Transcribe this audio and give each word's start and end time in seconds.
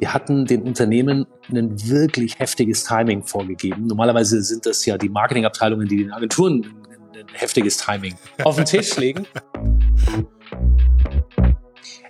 Wir 0.00 0.14
hatten 0.14 0.46
den 0.46 0.62
Unternehmen 0.62 1.26
ein 1.52 1.78
wirklich 1.86 2.38
heftiges 2.38 2.84
Timing 2.84 3.22
vorgegeben. 3.22 3.86
Normalerweise 3.86 4.42
sind 4.42 4.64
das 4.64 4.86
ja 4.86 4.96
die 4.96 5.10
Marketingabteilungen, 5.10 5.86
die 5.86 5.98
den 5.98 6.10
Agenturen 6.10 6.64
ein 7.12 7.26
heftiges 7.34 7.76
Timing 7.76 8.14
auf 8.42 8.56
den 8.56 8.64
Tisch 8.64 8.96
legen. 8.96 9.26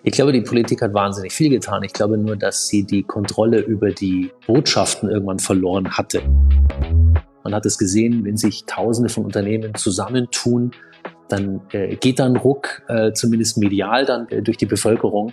Ich 0.05 0.13
glaube, 0.13 0.31
die 0.33 0.41
Politik 0.41 0.83
hat 0.83 0.95
wahnsinnig 0.95 1.33
viel 1.33 1.51
getan. 1.51 1.83
Ich 1.83 1.93
glaube 1.93 2.17
nur, 2.17 2.37
dass 2.37 2.69
sie 2.69 2.85
die 2.85 3.03
Kontrolle 3.03 3.59
über 3.59 3.91
die 3.91 4.31
Botschaften 4.47 5.11
irgendwann 5.11 5.41
verloren 5.41 5.91
hatte. 5.91 6.23
Man 7.43 7.53
hat 7.53 7.67
es 7.67 7.77
gesehen, 7.77 8.25
wenn 8.25 8.37
sich 8.37 8.67
Tausende 8.67 9.11
von 9.11 9.25
Unternehmen 9.25 9.75
zusammentun, 9.75 10.71
dann 11.29 11.61
äh, 11.73 11.97
geht 11.97 12.21
dann 12.21 12.37
Ruck, 12.37 12.83
äh, 12.87 13.13
zumindest 13.15 13.59
medial 13.59 14.05
dann 14.05 14.29
äh, 14.29 14.43
durch 14.43 14.59
die 14.59 14.67
Bevölkerung 14.67 15.33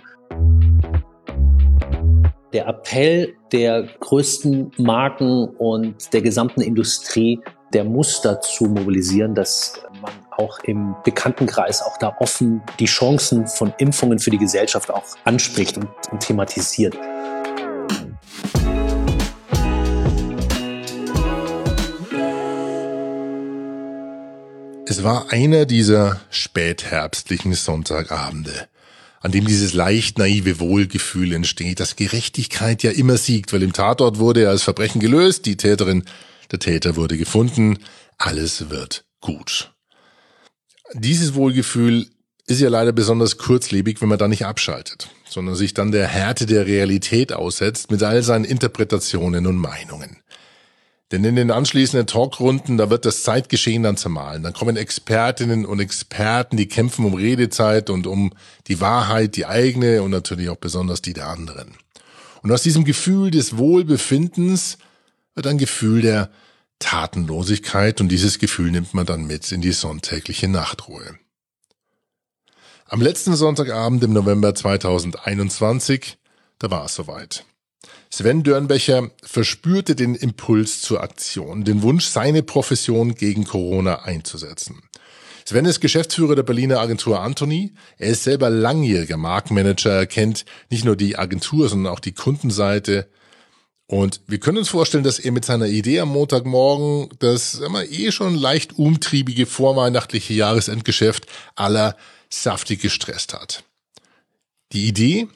der 2.52 2.66
Appell 2.66 3.34
der 3.52 3.88
größten 4.00 4.72
Marken 4.78 5.48
und 5.58 6.12
der 6.12 6.22
gesamten 6.22 6.62
Industrie, 6.62 7.40
der 7.74 7.84
muss 7.84 8.22
dazu 8.22 8.64
mobilisieren, 8.64 9.34
dass 9.34 9.82
man 10.00 10.12
auch 10.30 10.58
im 10.60 10.94
Bekanntenkreis 11.04 11.82
auch 11.82 11.98
da 11.98 12.16
offen 12.20 12.62
die 12.78 12.86
Chancen 12.86 13.46
von 13.46 13.74
Impfungen 13.78 14.18
für 14.18 14.30
die 14.30 14.38
Gesellschaft 14.38 14.90
auch 14.90 15.04
anspricht 15.24 15.76
und, 15.76 15.88
und 16.10 16.20
thematisiert. 16.20 16.96
Es 24.86 25.04
war 25.04 25.26
einer 25.30 25.66
dieser 25.66 26.20
spätherbstlichen 26.30 27.52
Sonntagabende 27.52 28.68
an 29.20 29.32
dem 29.32 29.46
dieses 29.46 29.74
leicht 29.74 30.18
naive 30.18 30.60
Wohlgefühl 30.60 31.32
entsteht, 31.32 31.80
dass 31.80 31.96
Gerechtigkeit 31.96 32.82
ja 32.82 32.90
immer 32.90 33.16
siegt, 33.16 33.52
weil 33.52 33.62
im 33.62 33.72
Tatort 33.72 34.18
wurde 34.18 34.42
er 34.42 34.50
als 34.50 34.62
Verbrechen 34.62 35.00
gelöst, 35.00 35.46
die 35.46 35.56
Täterin, 35.56 36.04
der 36.50 36.58
Täter 36.58 36.96
wurde 36.96 37.18
gefunden, 37.18 37.78
alles 38.16 38.70
wird 38.70 39.04
gut. 39.20 39.72
Dieses 40.94 41.34
Wohlgefühl 41.34 42.06
ist 42.46 42.60
ja 42.60 42.70
leider 42.70 42.92
besonders 42.92 43.36
kurzlebig, 43.36 44.00
wenn 44.00 44.08
man 44.08 44.18
da 44.18 44.26
nicht 44.26 44.46
abschaltet, 44.46 45.08
sondern 45.28 45.54
sich 45.54 45.74
dann 45.74 45.92
der 45.92 46.06
Härte 46.06 46.46
der 46.46 46.66
Realität 46.66 47.32
aussetzt 47.32 47.90
mit 47.90 48.02
all 48.02 48.22
seinen 48.22 48.44
Interpretationen 48.44 49.46
und 49.46 49.56
Meinungen. 49.56 50.22
Denn 51.10 51.24
in 51.24 51.36
den 51.36 51.50
anschließenden 51.50 52.06
Talkrunden, 52.06 52.76
da 52.76 52.90
wird 52.90 53.06
das 53.06 53.22
Zeitgeschehen 53.22 53.82
dann 53.82 53.96
zermahlen. 53.96 54.42
Dann 54.42 54.52
kommen 54.52 54.76
Expertinnen 54.76 55.64
und 55.64 55.80
Experten, 55.80 56.58
die 56.58 56.68
kämpfen 56.68 57.06
um 57.06 57.14
Redezeit 57.14 57.88
und 57.88 58.06
um 58.06 58.32
die 58.66 58.80
Wahrheit, 58.80 59.36
die 59.36 59.46
eigene 59.46 60.02
und 60.02 60.10
natürlich 60.10 60.50
auch 60.50 60.56
besonders 60.56 61.00
die 61.00 61.14
der 61.14 61.28
anderen. 61.28 61.74
Und 62.42 62.52
aus 62.52 62.62
diesem 62.62 62.84
Gefühl 62.84 63.30
des 63.30 63.56
Wohlbefindens 63.56 64.76
wird 65.34 65.46
ein 65.46 65.58
Gefühl 65.58 66.02
der 66.02 66.30
Tatenlosigkeit 66.78 68.00
und 68.00 68.08
dieses 68.08 68.38
Gefühl 68.38 68.70
nimmt 68.70 68.92
man 68.92 69.06
dann 69.06 69.26
mit 69.26 69.50
in 69.50 69.62
die 69.62 69.72
sonntägliche 69.72 70.48
Nachtruhe. 70.48 71.18
Am 72.86 73.00
letzten 73.00 73.34
Sonntagabend 73.34 74.04
im 74.04 74.12
November 74.12 74.54
2021, 74.54 76.18
da 76.58 76.70
war 76.70 76.84
es 76.84 76.94
soweit. 76.94 77.44
Sven 78.10 78.42
Dörnbecher 78.42 79.10
verspürte 79.22 79.94
den 79.94 80.14
Impuls 80.14 80.80
zur 80.80 81.02
Aktion, 81.02 81.64
den 81.64 81.82
Wunsch, 81.82 82.06
seine 82.06 82.42
Profession 82.42 83.14
gegen 83.14 83.44
Corona 83.44 84.02
einzusetzen. 84.02 84.82
Sven 85.44 85.64
ist 85.64 85.80
Geschäftsführer 85.80 86.34
der 86.34 86.42
Berliner 86.42 86.80
Agentur 86.80 87.20
Anthony. 87.20 87.72
Er 87.96 88.10
ist 88.10 88.24
selber 88.24 88.50
langjähriger 88.50 89.16
Markenmanager. 89.16 89.92
Er 89.92 90.06
kennt 90.06 90.44
nicht 90.68 90.84
nur 90.84 90.94
die 90.94 91.16
Agentur, 91.16 91.68
sondern 91.68 91.92
auch 91.92 92.00
die 92.00 92.12
Kundenseite. 92.12 93.08
Und 93.86 94.20
wir 94.26 94.40
können 94.40 94.58
uns 94.58 94.68
vorstellen, 94.68 95.04
dass 95.04 95.18
er 95.18 95.32
mit 95.32 95.46
seiner 95.46 95.66
Idee 95.66 96.00
am 96.00 96.10
Montagmorgen 96.10 97.08
das 97.20 97.54
immer 97.54 97.84
eh 97.84 98.12
schon 98.12 98.34
leicht 98.34 98.78
umtriebige 98.78 99.46
vorweihnachtliche 99.46 100.34
Jahresendgeschäft 100.34 101.26
aller 101.56 101.96
saftig 102.28 102.82
gestresst 102.82 103.32
hat. 103.32 103.64
Die 104.72 104.86
Idee, 104.86 105.28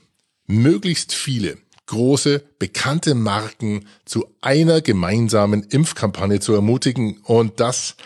möglichst 0.47 1.15
viele 1.15 1.57
große, 1.93 2.43
bekannte 2.59 3.15
Marken 3.15 3.87
zu 4.07 4.27
einer 4.41 4.81
gemeinsamen 4.81 5.63
Impfkampagne 5.63 6.41
zu 6.41 6.55
ermutigen 6.55 7.19
und 7.19 7.61
das 7.61 7.97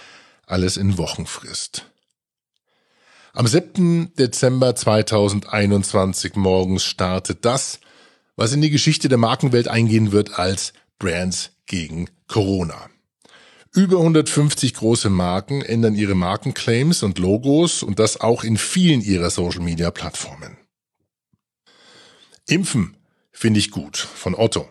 alles 0.44 0.76
in 0.76 0.98
Wochenfrist. 0.98 1.86
Am 3.32 3.46
7. 3.46 4.12
Dezember 4.18 4.74
2021 4.74 6.34
morgens 6.34 6.82
startet 6.82 7.44
das, 7.44 7.78
was 8.34 8.52
in 8.52 8.60
die 8.60 8.70
Geschichte 8.70 9.08
der 9.08 9.18
Markenwelt 9.18 9.68
eingehen 9.68 10.10
wird 10.10 10.36
als 10.36 10.72
Brands 10.98 11.52
gegen 11.66 12.10
Corona. 12.26 12.90
Über 13.72 13.98
150 13.98 14.74
große 14.74 15.10
Marken 15.10 15.62
ändern 15.62 15.94
ihre 15.94 16.16
Markenclaims 16.16 17.04
und 17.04 17.20
Logos 17.20 17.84
und 17.84 18.00
das 18.00 18.20
auch 18.20 18.42
in 18.42 18.56
vielen 18.56 19.00
ihrer 19.00 19.30
Social-Media-Plattformen. 19.30 20.56
Impfen 22.48 22.95
finde 23.36 23.60
ich 23.60 23.70
gut 23.70 23.98
von 23.98 24.34
Otto. 24.34 24.66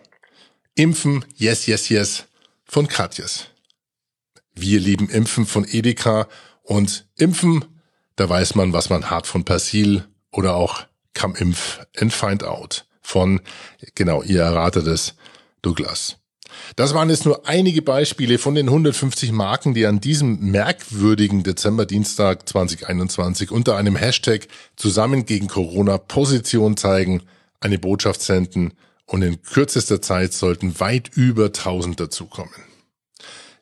Impfen, 0.74 1.24
yes, 1.36 1.66
yes, 1.66 1.88
yes 1.88 2.24
von 2.64 2.88
Katjes. 2.88 3.46
Wir 4.54 4.80
lieben 4.80 5.08
Impfen 5.08 5.46
von 5.46 5.64
Edeka 5.64 6.26
und 6.64 7.06
Impfen, 7.16 7.64
da 8.16 8.28
weiß 8.28 8.56
man, 8.56 8.72
was 8.72 8.90
man 8.90 9.08
hat 9.08 9.28
von 9.28 9.44
Persil 9.44 10.04
oder 10.32 10.56
auch 10.56 10.84
Come 11.14 11.38
Impf 11.38 11.80
and 11.96 12.12
Find 12.12 12.42
Out 12.42 12.86
von, 13.02 13.40
genau, 13.94 14.22
ihr 14.22 14.42
erratet 14.42 14.88
es, 14.88 15.14
Douglas. 15.62 16.16
Das 16.74 16.92
waren 16.92 17.08
jetzt 17.08 17.24
nur 17.24 17.46
einige 17.46 17.82
Beispiele 17.82 18.38
von 18.38 18.56
den 18.56 18.66
150 18.66 19.30
Marken, 19.30 19.74
die 19.74 19.86
an 19.86 20.00
diesem 20.00 20.50
merkwürdigen 20.50 21.44
Dezemberdienstag 21.44 22.48
2021 22.48 23.52
unter 23.52 23.76
einem 23.76 23.94
Hashtag 23.94 24.48
zusammen 24.74 25.24
gegen 25.24 25.46
Corona 25.46 25.98
Position 25.98 26.76
zeigen– 26.76 27.22
eine 27.66 27.78
Botschaft 27.78 28.22
senden 28.22 28.72
und 29.06 29.22
in 29.22 29.42
kürzester 29.42 30.00
Zeit 30.00 30.32
sollten 30.32 30.80
weit 30.80 31.10
über 31.14 31.46
1000 31.46 32.00
dazukommen. 32.00 32.54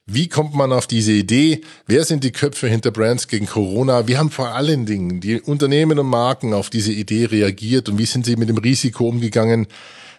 Wie 0.06 0.28
kommt 0.28 0.54
man 0.54 0.72
auf 0.72 0.86
diese 0.86 1.12
Idee? 1.12 1.62
Wer 1.86 2.04
sind 2.04 2.24
die 2.24 2.32
Köpfe 2.32 2.68
hinter 2.68 2.90
Brands 2.90 3.26
gegen 3.26 3.46
Corona? 3.46 4.06
Wie 4.06 4.18
haben 4.18 4.30
vor 4.30 4.48
allen 4.48 4.84
Dingen 4.84 5.20
die 5.22 5.40
Unternehmen 5.40 5.98
und 5.98 6.06
Marken 6.06 6.52
auf 6.52 6.68
diese 6.68 6.92
Idee 6.92 7.24
reagiert 7.24 7.88
und 7.88 7.96
wie 7.96 8.04
sind 8.04 8.26
sie 8.26 8.36
mit 8.36 8.50
dem 8.50 8.58
Risiko 8.58 9.08
umgegangen, 9.08 9.66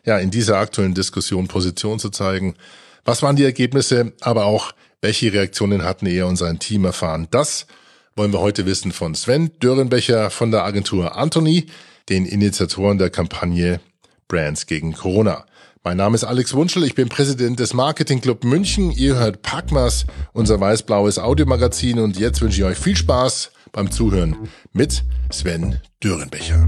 ja, 0.04 0.18
in 0.18 0.32
dieser 0.32 0.58
aktuellen 0.58 0.96
Diskussion 0.96 1.48
Position 1.48 2.00
zu 2.00 2.10
zeigen? 2.10 2.56
Was 3.04 3.22
waren 3.22 3.36
die 3.36 3.44
Ergebnisse, 3.44 4.14
aber 4.22 4.46
auch 4.46 4.72
welche 5.02 5.32
Reaktionen 5.32 5.84
hatten 5.84 6.08
er 6.08 6.26
und 6.26 6.38
sein 6.38 6.58
Team 6.58 6.86
erfahren? 6.86 7.28
Das 7.30 7.68
wollen 8.16 8.34
wir 8.34 8.40
heute 8.40 8.66
wissen 8.66 8.92
von 8.92 9.14
Sven 9.14 9.52
Dörrenbecher 9.60 10.32
von 10.32 10.50
der 10.50 10.64
Agentur 10.64 11.16
Anthony 11.16 11.68
den 12.10 12.26
Initiatoren 12.26 12.98
der 12.98 13.10
Kampagne 13.10 13.80
Brands 14.28 14.66
gegen 14.66 14.94
Corona. 14.94 15.46
Mein 15.84 15.98
Name 15.98 16.16
ist 16.16 16.24
Alex 16.24 16.54
Wunschel, 16.54 16.84
ich 16.84 16.96
bin 16.96 17.10
Präsident 17.10 17.60
des 17.60 17.74
Marketing 17.74 18.20
Club 18.20 18.44
München. 18.44 18.92
Ihr 18.92 19.18
hört 19.18 19.44
Packmas, 19.44 20.06
unser 20.34 20.60
weiß-blaues 20.60 21.20
Audiomagazin 21.20 22.00
und 22.00 22.18
jetzt 22.18 22.42
wünsche 22.42 22.62
ich 22.62 22.66
euch 22.66 22.78
viel 22.78 22.96
Spaß 22.96 23.52
beim 23.72 23.92
Zuhören 23.92 24.36
mit 24.74 25.04
Sven 25.32 25.80
Dörenbecher. 26.04 26.68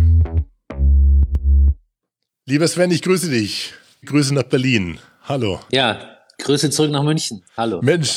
Lieber 2.45 2.67
Sven, 2.67 2.91
ich 2.91 3.01
grüße 3.01 3.29
dich. 3.29 3.73
Grüße 4.05 4.33
nach 4.33 4.43
Berlin. 4.43 4.99
Hallo. 5.23 5.59
Ja, 5.71 6.16
Grüße 6.39 6.69
zurück 6.69 6.91
nach 6.91 7.03
München. 7.03 7.43
Hallo. 7.57 7.81
Mensch, 7.81 8.15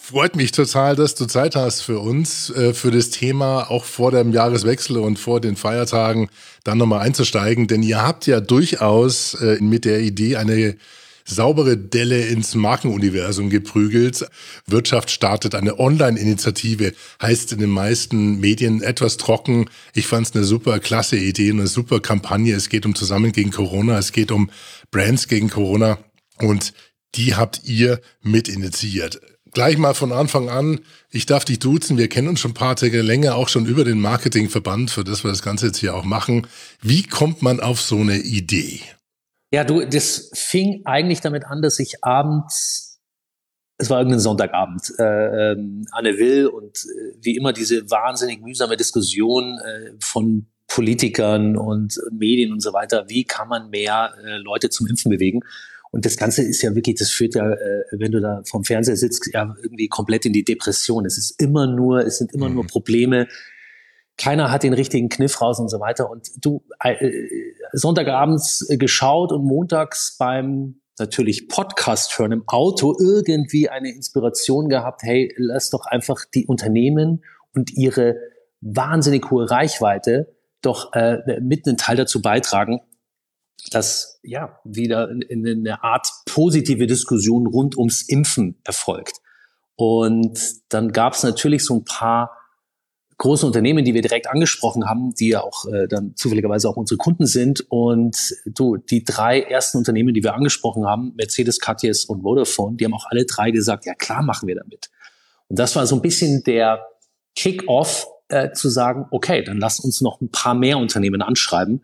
freut 0.00 0.36
mich 0.36 0.52
total, 0.52 0.94
dass 0.94 1.16
du 1.16 1.26
Zeit 1.26 1.56
hast 1.56 1.82
für 1.82 1.98
uns, 1.98 2.50
äh, 2.50 2.72
für 2.72 2.90
das 2.90 3.10
Thema 3.10 3.70
auch 3.70 3.84
vor 3.84 4.12
dem 4.12 4.32
Jahreswechsel 4.32 4.96
und 4.98 5.18
vor 5.18 5.40
den 5.40 5.56
Feiertagen 5.56 6.28
dann 6.62 6.78
nochmal 6.78 7.00
einzusteigen. 7.00 7.66
Denn 7.66 7.82
ihr 7.82 8.00
habt 8.00 8.26
ja 8.26 8.40
durchaus 8.40 9.34
äh, 9.34 9.58
mit 9.60 9.84
der 9.84 10.00
Idee 10.00 10.36
eine 10.36 10.76
saubere 11.28 11.76
Delle 11.76 12.26
ins 12.26 12.54
Markenuniversum 12.54 13.50
geprügelt. 13.50 14.26
Wirtschaft 14.66 15.10
startet 15.10 15.54
eine 15.54 15.78
Online-Initiative, 15.78 16.92
heißt 17.20 17.52
in 17.52 17.58
den 17.58 17.70
meisten 17.70 18.40
Medien 18.40 18.82
etwas 18.82 19.16
trocken. 19.18 19.68
Ich 19.94 20.06
fand 20.06 20.28
es 20.28 20.34
eine 20.34 20.44
super 20.44 20.78
klasse 20.78 21.16
Idee, 21.16 21.50
eine 21.50 21.66
super 21.66 22.00
Kampagne. 22.00 22.54
Es 22.54 22.68
geht 22.68 22.86
um 22.86 22.94
Zusammen 22.94 23.32
gegen 23.32 23.50
Corona, 23.50 23.98
es 23.98 24.12
geht 24.12 24.30
um 24.30 24.50
Brands 24.90 25.28
gegen 25.28 25.50
Corona. 25.50 25.98
Und 26.40 26.72
die 27.14 27.34
habt 27.34 27.62
ihr 27.64 28.00
mit 28.22 28.48
initiiert. 28.48 29.20
Gleich 29.52 29.78
mal 29.78 29.94
von 29.94 30.12
Anfang 30.12 30.50
an, 30.50 30.80
ich 31.10 31.24
darf 31.24 31.44
dich 31.44 31.58
duzen, 31.58 31.96
wir 31.96 32.08
kennen 32.08 32.28
uns 32.28 32.40
schon 32.40 32.50
ein 32.50 32.54
paar 32.54 32.76
Tage 32.76 33.00
länger, 33.00 33.34
auch 33.34 33.48
schon 33.48 33.66
über 33.66 33.84
den 33.84 34.00
Marketingverband, 34.00 34.90
für 34.90 35.04
das 35.04 35.24
wir 35.24 35.30
das 35.30 35.42
Ganze 35.42 35.66
jetzt 35.66 35.78
hier 35.78 35.94
auch 35.94 36.04
machen. 36.04 36.46
Wie 36.82 37.02
kommt 37.02 37.40
man 37.40 37.60
auf 37.60 37.80
so 37.80 37.96
eine 37.96 38.18
Idee? 38.18 38.80
Ja, 39.50 39.64
du, 39.64 39.86
das 39.86 40.30
fing 40.34 40.82
eigentlich 40.84 41.22
damit 41.22 41.46
an, 41.46 41.62
dass 41.62 41.78
ich 41.78 42.04
abends, 42.04 43.00
es 43.78 43.88
war 43.88 43.98
irgendein 43.98 44.20
Sonntagabend, 44.20 44.92
äh, 44.98 45.52
ähm, 45.52 45.86
Anne 45.92 46.18
Will 46.18 46.46
und 46.48 46.76
äh, 46.76 47.16
wie 47.22 47.36
immer 47.36 47.54
diese 47.54 47.90
wahnsinnig 47.90 48.42
mühsame 48.42 48.76
Diskussion 48.76 49.58
äh, 49.64 49.92
von 50.00 50.46
Politikern 50.66 51.56
und 51.56 51.98
Medien 52.12 52.52
und 52.52 52.60
so 52.60 52.74
weiter, 52.74 53.06
wie 53.08 53.24
kann 53.24 53.48
man 53.48 53.70
mehr 53.70 54.12
äh, 54.22 54.36
Leute 54.36 54.68
zum 54.68 54.86
Impfen 54.86 55.10
bewegen? 55.10 55.40
Und 55.90 56.04
das 56.04 56.16
Ganze 56.16 56.42
ist 56.42 56.62
ja 56.62 56.74
wirklich, 56.74 56.96
das 56.96 57.10
führt 57.10 57.34
ja, 57.34 57.50
äh, 57.50 57.84
wenn 57.92 58.12
du 58.12 58.20
da 58.20 58.42
vom 58.46 58.64
Fernseher 58.64 58.96
sitzt, 58.96 59.28
ja 59.32 59.54
irgendwie 59.62 59.88
komplett 59.88 60.26
in 60.26 60.32
die 60.32 60.44
Depression. 60.44 61.06
Es 61.06 61.18
ist 61.18 61.40
immer 61.40 61.66
nur, 61.66 62.04
es 62.04 62.18
sind 62.18 62.32
immer 62.34 62.48
mhm. 62.48 62.56
nur 62.56 62.66
Probleme. 62.66 63.28
Keiner 64.16 64.50
hat 64.50 64.64
den 64.64 64.74
richtigen 64.74 65.08
Kniff 65.08 65.40
raus 65.40 65.60
und 65.60 65.68
so 65.68 65.80
weiter. 65.80 66.10
Und 66.10 66.28
du 66.44 66.62
äh, 66.80 67.10
Sonntagabends 67.72 68.66
geschaut 68.68 69.32
und 69.32 69.44
montags 69.44 70.16
beim 70.18 70.80
natürlich 70.98 71.48
Podcast 71.48 72.18
hören 72.18 72.32
im 72.32 72.42
Auto 72.48 72.96
irgendwie 72.98 73.68
eine 73.68 73.90
Inspiration 73.90 74.68
gehabt. 74.68 75.02
Hey, 75.02 75.32
lass 75.36 75.70
doch 75.70 75.86
einfach 75.86 76.24
die 76.34 76.46
Unternehmen 76.46 77.22
und 77.54 77.72
ihre 77.74 78.16
wahnsinnig 78.60 79.30
hohe 79.30 79.50
Reichweite 79.50 80.34
doch 80.60 80.92
äh, 80.92 81.40
mit 81.40 81.66
einen 81.66 81.76
Teil 81.76 81.96
dazu 81.96 82.20
beitragen, 82.20 82.80
dass 83.70 84.20
ja 84.22 84.58
wieder 84.64 85.10
in, 85.10 85.22
in 85.22 85.46
eine 85.46 85.82
Art 85.82 86.08
positive 86.26 86.86
Diskussion 86.86 87.46
rund 87.46 87.76
ums 87.76 88.02
Impfen 88.02 88.60
erfolgt. 88.64 89.18
Und 89.76 90.38
dann 90.70 90.92
gab 90.92 91.12
es 91.12 91.22
natürlich 91.22 91.64
so 91.64 91.76
ein 91.76 91.84
paar 91.84 92.32
große 93.18 93.44
Unternehmen, 93.44 93.84
die 93.84 93.94
wir 93.94 94.02
direkt 94.02 94.28
angesprochen 94.28 94.88
haben, 94.88 95.12
die 95.12 95.30
ja 95.30 95.42
auch 95.42 95.66
äh, 95.66 95.88
dann 95.88 96.14
zufälligerweise 96.16 96.68
auch 96.68 96.76
unsere 96.76 96.98
Kunden 96.98 97.26
sind. 97.26 97.64
Und 97.68 98.34
du, 98.46 98.76
die 98.76 99.04
drei 99.04 99.40
ersten 99.40 99.78
Unternehmen, 99.78 100.14
die 100.14 100.22
wir 100.22 100.34
angesprochen 100.34 100.86
haben, 100.86 101.14
Mercedes, 101.16 101.58
Katjes 101.58 102.04
und 102.04 102.22
Vodafone, 102.22 102.76
die 102.76 102.84
haben 102.84 102.94
auch 102.94 103.06
alle 103.10 103.24
drei 103.26 103.50
gesagt, 103.50 103.86
ja 103.86 103.94
klar 103.94 104.22
machen 104.22 104.46
wir 104.46 104.54
damit. 104.54 104.90
Und 105.48 105.58
das 105.58 105.74
war 105.74 105.86
so 105.86 105.96
ein 105.96 106.02
bisschen 106.02 106.44
der 106.44 106.86
Kick-off 107.34 108.06
äh, 108.28 108.52
zu 108.52 108.68
sagen, 108.68 109.06
okay, 109.10 109.42
dann 109.42 109.58
lass 109.58 109.80
uns 109.80 110.00
noch 110.00 110.20
ein 110.20 110.30
paar 110.30 110.54
mehr 110.54 110.78
Unternehmen 110.78 111.22
anschreiben. 111.22 111.82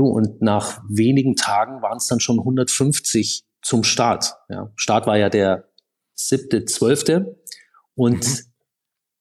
Du, 0.00 0.06
und 0.06 0.40
nach 0.40 0.80
wenigen 0.88 1.36
Tagen 1.36 1.82
waren 1.82 1.98
es 1.98 2.06
dann 2.06 2.20
schon 2.20 2.38
150 2.38 3.44
zum 3.60 3.84
Start. 3.84 4.32
Ja, 4.48 4.72
Start 4.74 5.06
war 5.06 5.18
ja 5.18 5.28
der 5.28 5.68
siebte, 6.14 6.64
zwölfte. 6.64 7.38
Und 7.94 8.26
mhm. 8.26 8.38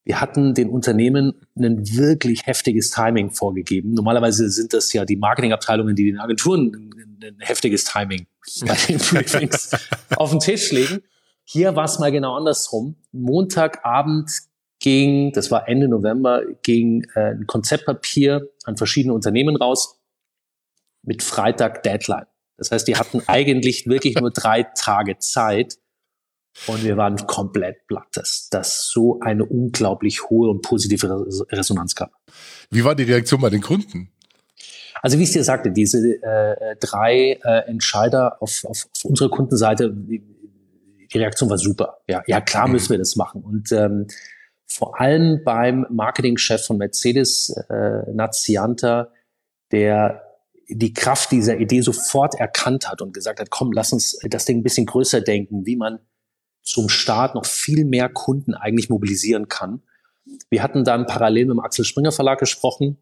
wir 0.06 0.22
hatten 0.22 0.54
den 0.54 0.70
Unternehmen 0.70 1.34
ein 1.58 1.86
wirklich 1.98 2.46
heftiges 2.46 2.92
Timing 2.92 3.31
vorgegeben. 3.31 3.92
Normalerweise 3.94 4.50
sind 4.50 4.74
das 4.74 4.94
ja 4.94 5.04
die 5.04 5.18
Marketingabteilungen, 5.18 5.98
die 5.98 6.06
den 6.06 6.18
Agenturen 6.18 6.94
ein 7.22 7.36
heftiges 7.40 7.84
Timing 7.84 8.28
bei 8.66 8.78
den 8.88 9.00
Briefings 9.00 9.72
auf 10.16 10.30
den 10.30 10.40
Tisch 10.40 10.72
legen. 10.72 11.02
Hier 11.44 11.76
war 11.76 11.84
es 11.84 12.00
mal 12.00 12.14
genau 12.14 12.38
andersrum. 12.38 12.96
Montagabend 13.12 14.31
ging, 14.80 15.34
das 15.34 15.52
war 15.52 15.68
Ende 15.68 15.90
November, 15.90 16.44
ging 16.64 17.06
äh, 17.16 17.31
ein 17.31 17.48
Konzeptpapier 17.48 18.48
an 18.64 18.78
verschiedene 18.78 19.14
Unternehmen 19.14 19.58
raus 19.58 19.99
mit 21.09 21.23
Freitag 21.23 21.81
Deadline. 21.81 22.27
Das 22.56 22.69
heißt, 22.69 22.88
die 22.88 22.95
hatten 22.95 23.23
eigentlich 23.25 23.88
wirklich 23.88 24.15
nur 24.15 24.29
drei 24.29 24.61
Tage 24.75 25.17
Zeit 25.17 25.79
und 26.67 26.83
wir 26.83 26.97
waren 26.97 27.15
komplett 27.25 27.88
platt, 27.88 28.09
dass 28.11 28.50
das 28.51 28.88
so 28.89 29.19
eine 29.21 29.44
unglaublich 29.44 30.29
hohe 30.29 30.51
und 30.51 30.61
positive 30.61 31.25
Resonanz 31.51 31.95
gab. 31.95 32.11
Wie 32.69 32.83
war 32.83 32.94
die 32.94 33.06
Reaktion 33.06 33.41
bei 33.41 33.50
den 33.50 33.61
Kunden? 33.61 34.11
Also 35.01 35.17
wie 35.17 35.23
ich 35.23 35.31
dir 35.31 35.44
sagte, 35.44 35.71
diese 35.71 35.97
äh, 35.97 36.75
drei 36.79 37.39
äh, 37.44 37.67
Entscheider 37.67 38.39
auf, 38.39 38.63
auf, 38.65 38.88
auf 38.95 39.06
unserer 39.06 39.29
Kundenseite, 39.29 39.91
die, 39.91 40.21
die 41.11 41.17
Reaktion 41.17 41.50
war 41.50 41.57
super. 41.57 42.01
Ja, 42.07 42.21
ja 42.27 42.39
klar 42.39 42.67
müssen 42.67 42.91
wir 42.91 43.00
das 43.00 43.15
machen. 43.15 43.41
Und 43.41 43.71
ähm, 43.71 44.06
vor 44.67 45.01
allem 45.01 45.41
beim 45.44 45.88
Marketingchef 45.89 46.67
von 46.67 46.77
Mercedes, 46.77 47.50
äh, 47.67 48.11
Nazianta, 48.13 49.11
der 49.71 50.29
die 50.69 50.94
Kraft 50.94 51.31
dieser 51.31 51.57
Idee 51.60 51.81
sofort 51.81 52.36
erkannt 52.36 52.89
hat 52.89 53.01
und 53.01 53.13
gesagt 53.13 53.39
hat, 53.39 53.50
komm, 53.50 53.71
lass 53.71 53.92
uns 53.92 54.19
das 54.30 54.45
Ding 54.45 54.60
ein 54.60 54.63
bisschen 54.63 54.86
größer 54.86 55.21
denken, 55.21 55.66
wie 55.66 55.75
man 55.75 56.00
zum 56.62 56.89
Start 56.89 57.36
noch 57.36 57.45
viel 57.45 57.86
mehr 57.86 58.10
Kunden 58.10 58.54
eigentlich 58.54 58.89
mobilisieren 58.89 59.48
kann. 59.48 59.81
Wir 60.50 60.62
hatten 60.62 60.83
dann 60.83 61.07
parallel 61.07 61.45
mit 61.45 61.56
dem 61.56 61.60
Axel 61.60 61.86
Springer 61.86 62.12
Verlag 62.12 62.39
gesprochen, 62.39 62.98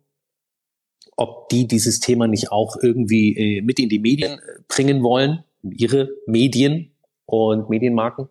ob 1.18 1.50
die 1.50 1.68
dieses 1.68 2.00
Thema 2.00 2.28
nicht 2.28 2.52
auch 2.52 2.78
irgendwie 2.82 3.58
äh, 3.58 3.62
mit 3.62 3.80
in 3.80 3.90
die 3.90 4.00
Medien 4.00 4.40
äh, 4.40 4.60
bringen 4.68 5.04
wollen, 5.04 5.44
ihre 5.64 6.10
Medien 6.26 6.92
und 7.26 7.70
Medienmarken. 7.70 8.30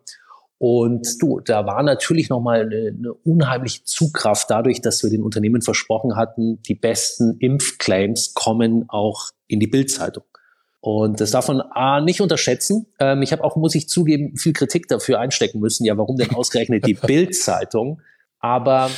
Und 0.59 1.21
du, 1.21 1.39
da 1.39 1.65
war 1.67 1.83
natürlich 1.83 2.29
nochmal 2.29 2.61
eine, 2.61 2.95
eine 2.97 3.13
unheimliche 3.13 3.83
Zugkraft 3.83 4.49
dadurch, 4.49 4.81
dass 4.81 5.03
wir 5.03 5.09
den 5.09 5.21
Unternehmen 5.21 5.61
versprochen 5.61 6.15
hatten, 6.15 6.61
die 6.63 6.73
besten 6.73 7.37
Impfclaims 7.39 8.33
kommen 8.33 8.85
auch 8.87 9.29
in 9.47 9.59
die 9.59 9.67
Bildzeitung. 9.67 10.23
Und 10.79 11.19
das 11.19 11.31
darf 11.31 11.47
man 11.47 11.61
A, 11.61 12.01
nicht 12.01 12.21
unterschätzen. 12.21 12.87
Ähm, 12.99 13.21
ich 13.21 13.31
habe 13.31 13.43
auch, 13.43 13.55
muss 13.55 13.75
ich 13.75 13.89
zugeben, 13.89 14.35
viel 14.37 14.53
Kritik 14.53 14.87
dafür 14.87 15.19
einstecken 15.19 15.59
müssen. 15.59 15.85
Ja, 15.85 15.97
warum 15.97 16.17
denn 16.17 16.33
ausgerechnet 16.33 16.87
die 16.87 16.93
Bildzeitung? 17.07 18.01
Aber 18.39 18.89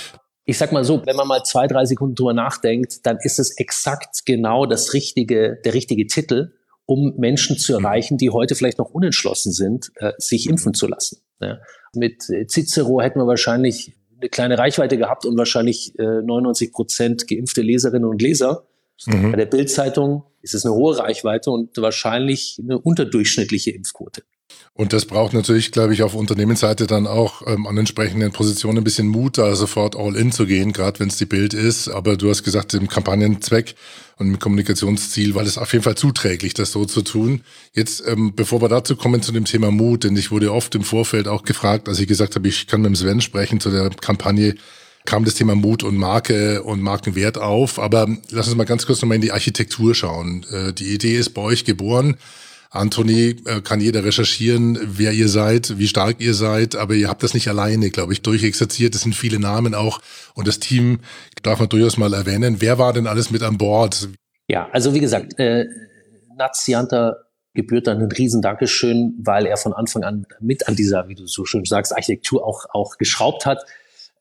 ich 0.46 0.58
sag 0.58 0.72
mal 0.72 0.84
so, 0.84 1.06
wenn 1.06 1.16
man 1.16 1.28
mal 1.28 1.44
zwei, 1.44 1.68
drei 1.68 1.86
Sekunden 1.86 2.16
drüber 2.16 2.34
nachdenkt, 2.34 3.06
dann 3.06 3.18
ist 3.22 3.40
es 3.40 3.58
exakt 3.58 4.26
genau 4.26 4.66
das 4.66 4.94
richtige, 4.94 5.60
der 5.64 5.74
richtige 5.74 6.08
Titel, 6.08 6.54
um 6.86 7.16
Menschen 7.18 7.58
zu 7.58 7.74
erreichen, 7.74 8.18
die 8.18 8.30
heute 8.30 8.56
vielleicht 8.56 8.78
noch 8.78 8.92
unentschlossen 8.92 9.52
sind, 9.52 9.92
äh, 9.96 10.14
sich 10.18 10.50
impfen 10.50 10.74
zu 10.74 10.88
lassen. 10.88 11.22
Ja. 11.42 11.60
Mit 11.94 12.24
Cicero 12.48 13.02
hätten 13.02 13.20
wir 13.20 13.28
wahrscheinlich 13.28 13.94
eine 14.20 14.30
kleine 14.30 14.58
Reichweite 14.58 14.98
gehabt 14.98 15.26
und 15.26 15.38
wahrscheinlich 15.38 15.98
äh, 15.98 16.04
99 16.04 16.72
Prozent 16.72 17.28
geimpfte 17.28 17.62
Leserinnen 17.62 18.10
und 18.10 18.22
Leser. 18.22 18.68
Mhm. 19.06 19.32
Bei 19.32 19.38
der 19.38 19.46
Bildzeitung 19.46 20.24
ist 20.42 20.54
es 20.54 20.66
eine 20.66 20.76
hohe 20.76 20.98
Reichweite 20.98 21.52
und 21.52 21.78
wahrscheinlich 21.78 22.60
eine 22.62 22.80
unterdurchschnittliche 22.80 23.72
Impfquote. 23.72 24.24
Und 24.74 24.94
das 24.94 25.06
braucht 25.06 25.34
natürlich, 25.34 25.72
glaube 25.72 25.94
ich, 25.94 26.04
auf 26.04 26.16
Unternehmensseite 26.16 26.88
dann 26.88 27.06
auch 27.06 27.46
ähm, 27.46 27.68
an 27.68 27.78
entsprechenden 27.78 28.32
Positionen 28.32 28.80
ein 28.80 28.84
bisschen 28.84 29.08
Mut, 29.08 29.38
da 29.38 29.56
sofort 29.56 29.96
all 29.96 30.16
in 30.16 30.32
zu 30.32 30.46
gehen, 30.46 30.74
gerade 30.74 31.00
wenn 31.00 31.10
es 31.10 31.18
die 31.18 31.26
Bild 31.26 31.54
ist. 31.54 31.90
Aber 31.90 32.16
du 32.18 32.30
hast 32.30 32.44
gesagt, 32.44 32.74
im 32.74 32.88
Kampagnenzweck 32.88 33.76
und 34.20 34.28
im 34.28 34.40
Kommunikationsziel 34.40 35.34
war 35.34 35.46
das 35.46 35.58
auf 35.58 35.72
jeden 35.72 35.84
Fall 35.84 35.96
zuträglich, 35.96 36.54
das 36.54 36.74
so 36.74 36.84
zu 36.84 37.02
tun. 37.02 37.42
Jetzt, 37.74 38.04
ähm, 38.06 38.34
bevor 38.36 38.62
wir 38.62 38.68
dazu 38.68 38.98
kommen 38.98 39.22
zu 39.22 39.32
dem 39.32 39.46
Thema 39.46 39.72
Mut, 39.72 40.04
denn 40.04 40.16
ich 40.18 40.30
wurde 40.30 40.52
oft 40.52 40.76
im 40.76 40.84
Vorfeld 40.84 41.30
auch 41.30 41.44
gefragt, 41.44 41.88
als 41.88 42.00
ich 42.00 42.08
gesagt 42.08 42.36
habe, 42.36 42.48
ich 42.48 42.68
kann 42.68 42.82
mit 42.82 42.90
dem 42.90 42.96
Sven 42.96 43.22
sprechen 43.22 43.62
zu 43.62 43.72
der 43.72 43.90
Kampagne, 43.90 44.56
kam 45.06 45.24
das 45.24 45.36
Thema 45.36 45.56
Mut 45.56 45.84
und 45.84 45.96
Marke 45.96 46.62
und 46.64 46.82
Markenwert 46.82 47.38
auf. 47.38 47.80
Aber 47.80 48.08
lass 48.30 48.48
uns 48.48 48.58
mal 48.58 48.66
ganz 48.66 48.86
kurz 48.86 49.02
nochmal 49.02 49.16
in 49.16 49.22
die 49.22 49.32
Architektur 49.32 49.96
schauen. 49.96 50.46
Äh, 50.52 50.74
die 50.74 50.94
Idee 50.94 51.18
ist 51.18 51.34
bei 51.34 51.42
euch 51.42 51.64
geboren. 51.64 52.18
Anthony 52.72 53.36
äh, 53.46 53.62
kann 53.62 53.82
jeder 53.82 54.04
recherchieren, 54.04 54.78
wer 54.84 55.12
ihr 55.12 55.28
seid, 55.28 55.80
wie 55.80 55.88
stark 55.88 56.18
ihr 56.20 56.36
seid, 56.36 56.76
aber 56.76 56.94
ihr 56.94 57.10
habt 57.10 57.24
das 57.24 57.34
nicht 57.34 57.48
alleine, 57.48 57.90
glaube 57.90 58.14
ich, 58.14 58.22
durchexerziert. 58.22 58.94
Es 58.94 59.02
sind 59.02 59.16
viele 59.16 59.40
Namen 59.40 59.74
auch 59.74 60.02
und 60.36 60.48
das 60.48 60.60
Team 60.60 61.00
darf 61.42 61.60
man 61.60 61.70
durchaus 61.70 61.98
mal 61.98 62.14
erwähnen. 62.14 62.58
Wer 62.60 62.78
war 62.78 62.94
denn 62.94 63.08
alles 63.08 63.32
mit 63.32 63.42
an 63.42 63.58
Bord? 63.58 64.10
Ja, 64.48 64.70
also 64.72 64.94
wie 64.94 65.00
gesagt, 65.00 65.40
äh, 65.40 65.66
Nazianta 66.38 67.18
gebührt 67.54 67.88
dann 67.88 68.02
ein 68.02 68.12
riesen 68.12 68.42
Dankeschön, 68.42 69.16
weil 69.20 69.48
er 69.48 69.58
von 69.58 69.74
Anfang 69.74 70.04
an 70.04 70.26
mit 70.40 70.68
an 70.68 70.76
dieser, 70.76 71.08
wie 71.08 71.16
du 71.16 71.26
so 71.26 71.46
schön 71.46 71.66
sagst, 71.66 71.94
Architektur 71.96 72.46
auch, 72.46 72.66
auch 72.72 72.98
geschraubt 72.98 73.46
hat. 73.46 73.66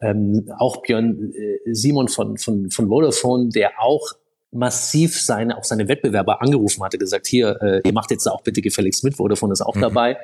Ähm, 0.01 0.51
auch 0.59 0.83
Björn 0.83 1.33
äh, 1.35 1.59
Simon 1.75 2.09
von, 2.09 2.39
von, 2.39 2.71
von 2.71 2.89
Vodafone, 2.89 3.51
der 3.51 3.73
auch 3.81 4.13
massiv 4.51 5.21
seine, 5.21 5.57
auch 5.59 5.65
seine 5.65 5.89
Wettbewerber 5.89 6.41
angerufen 6.43 6.83
hatte, 6.83 6.99
gesagt, 6.99 7.27
hier, 7.27 7.59
äh, 7.61 7.81
ihr 7.85 7.93
macht 7.93 8.11
jetzt 8.11 8.27
auch 8.27 8.43
bitte 8.43 8.63
gefälligst 8.63 9.05
mit, 9.05 9.17
Vodafone 9.17 9.53
ist 9.53 9.61
auch 9.61 9.75
mhm. 9.75 9.83
dabei. 9.83 10.17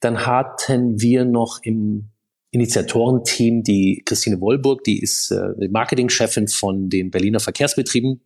Dann 0.00 0.26
hatten 0.26 1.00
wir 1.00 1.24
noch 1.24 1.60
im 1.62 2.10
Initiatorenteam 2.50 3.62
die 3.62 4.02
Christine 4.04 4.40
Wollburg, 4.40 4.84
die 4.84 5.00
ist 5.00 5.30
äh, 5.30 5.68
Marketingchefin 5.68 6.48
von 6.48 6.88
den 6.88 7.10
Berliner 7.10 7.40
Verkehrsbetrieben. 7.40 8.20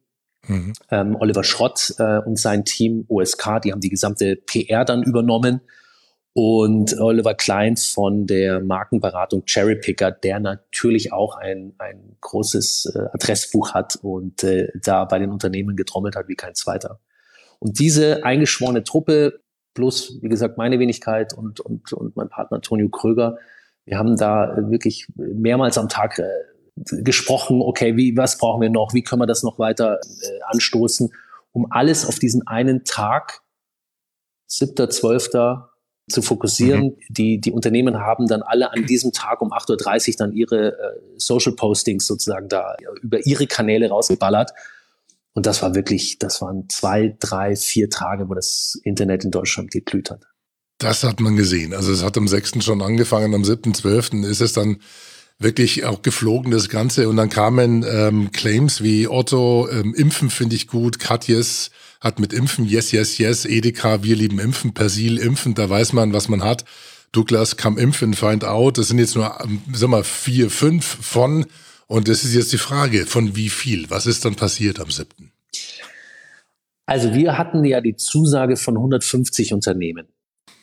Mhm. 0.46 0.72
Ähm, 0.90 1.16
Oliver 1.20 1.44
Schrott 1.44 1.94
äh, 1.98 2.18
und 2.18 2.38
sein 2.38 2.64
Team 2.64 3.04
OSK, 3.08 3.60
die 3.64 3.72
haben 3.72 3.80
die 3.80 3.90
gesamte 3.90 4.36
PR 4.36 4.84
dann 4.84 5.02
übernommen 5.02 5.60
und 6.32 6.98
Oliver 7.00 7.34
Klein 7.34 7.76
von 7.76 8.26
der 8.26 8.60
Markenberatung 8.60 9.44
Cherry 9.46 9.76
Picker, 9.76 10.12
der 10.12 10.38
natürlich 10.38 11.12
auch 11.12 11.36
ein, 11.36 11.74
ein 11.78 12.16
großes 12.20 12.92
äh, 12.94 12.98
Adressbuch 13.12 13.74
hat 13.74 13.96
und 14.02 14.44
äh, 14.44 14.68
da 14.80 15.04
bei 15.04 15.18
den 15.18 15.30
Unternehmen 15.30 15.76
getrommelt 15.76 16.14
hat 16.14 16.28
wie 16.28 16.36
kein 16.36 16.54
zweiter. 16.54 17.00
Und 17.58 17.78
diese 17.78 18.24
eingeschworene 18.24 18.84
Truppe 18.84 19.40
plus, 19.74 20.18
wie 20.22 20.28
gesagt, 20.28 20.56
meine 20.56 20.78
Wenigkeit 20.78 21.32
und, 21.34 21.60
und, 21.60 21.92
und 21.92 22.16
mein 22.16 22.28
Partner 22.28 22.60
Tonio 22.60 22.88
Kröger, 22.88 23.38
wir 23.84 23.98
haben 23.98 24.16
da 24.16 24.54
wirklich 24.70 25.08
mehrmals 25.16 25.78
am 25.78 25.88
Tag 25.88 26.18
äh, 26.18 26.28
gesprochen, 27.02 27.60
okay, 27.60 27.96
wie, 27.96 28.16
was 28.16 28.38
brauchen 28.38 28.62
wir 28.62 28.70
noch, 28.70 28.94
wie 28.94 29.02
können 29.02 29.22
wir 29.22 29.26
das 29.26 29.42
noch 29.42 29.58
weiter 29.58 29.98
äh, 30.22 30.40
anstoßen, 30.46 31.12
um 31.52 31.66
alles 31.70 32.06
auf 32.06 32.18
diesen 32.20 32.46
einen 32.46 32.84
Tag, 32.84 33.40
7.12., 34.48 35.69
zu 36.10 36.22
fokussieren. 36.22 36.84
Mhm. 36.84 36.96
Die, 37.08 37.40
die 37.40 37.52
Unternehmen 37.52 37.98
haben 37.98 38.26
dann 38.26 38.42
alle 38.42 38.72
an 38.72 38.86
diesem 38.86 39.12
Tag 39.12 39.40
um 39.40 39.52
8.30 39.52 40.08
Uhr 40.08 40.14
dann 40.18 40.32
ihre 40.32 40.72
äh, 40.72 41.00
Social 41.16 41.54
Postings 41.54 42.06
sozusagen 42.06 42.48
da 42.48 42.76
über 43.02 43.24
ihre 43.26 43.46
Kanäle 43.46 43.88
rausgeballert. 43.88 44.52
Und 45.32 45.46
das 45.46 45.62
war 45.62 45.74
wirklich, 45.74 46.18
das 46.18 46.42
waren 46.42 46.66
zwei, 46.68 47.16
drei, 47.20 47.56
vier 47.56 47.88
Tage, 47.88 48.28
wo 48.28 48.34
das 48.34 48.78
Internet 48.82 49.24
in 49.24 49.30
Deutschland 49.30 49.70
geglüht 49.70 50.10
hat. 50.10 50.26
Das 50.78 51.04
hat 51.04 51.20
man 51.20 51.36
gesehen. 51.36 51.74
Also 51.74 51.92
es 51.92 52.02
hat 52.02 52.16
am 52.16 52.26
6. 52.26 52.64
schon 52.64 52.82
angefangen, 52.82 53.34
am 53.34 53.44
7., 53.44 53.74
12. 53.74 54.14
ist 54.24 54.40
es 54.40 54.54
dann 54.54 54.78
wirklich 55.38 55.84
auch 55.84 56.02
geflogen, 56.02 56.50
das 56.50 56.68
Ganze. 56.68 57.08
Und 57.08 57.16
dann 57.16 57.30
kamen 57.30 57.84
ähm, 57.88 58.32
Claims 58.32 58.82
wie 58.82 59.06
Otto, 59.06 59.68
ähm, 59.70 59.94
Impfen 59.94 60.30
finde 60.30 60.56
ich 60.56 60.66
gut, 60.66 60.98
Katjes 60.98 61.70
hat 62.00 62.18
mit 62.18 62.32
Impfen, 62.32 62.64
yes, 62.64 62.92
yes, 62.92 63.18
yes, 63.18 63.44
Edeka, 63.44 64.02
wir 64.02 64.16
lieben 64.16 64.38
Impfen, 64.38 64.72
Persil, 64.72 65.18
Impfen, 65.18 65.54
da 65.54 65.68
weiß 65.68 65.92
man, 65.92 66.12
was 66.12 66.28
man 66.28 66.42
hat. 66.42 66.64
Douglas, 67.12 67.56
come 67.56 67.80
impfen, 67.80 68.14
find 68.14 68.44
out. 68.44 68.78
Das 68.78 68.88
sind 68.88 68.98
jetzt 68.98 69.16
nur, 69.16 69.36
ähm, 69.42 69.60
sag 69.72 69.88
mal, 69.88 70.04
vier, 70.04 70.48
fünf 70.48 70.84
von. 70.84 71.46
Und 71.88 72.08
das 72.08 72.24
ist 72.24 72.34
jetzt 72.34 72.52
die 72.52 72.58
Frage, 72.58 73.04
von 73.04 73.34
wie 73.34 73.48
viel? 73.48 73.90
Was 73.90 74.06
ist 74.06 74.24
dann 74.24 74.36
passiert 74.36 74.78
am 74.78 74.90
7.? 74.90 75.32
Also 76.86 77.12
wir 77.12 77.36
hatten 77.36 77.64
ja 77.64 77.80
die 77.80 77.96
Zusage 77.96 78.56
von 78.56 78.76
150 78.76 79.52
Unternehmen. 79.52 80.06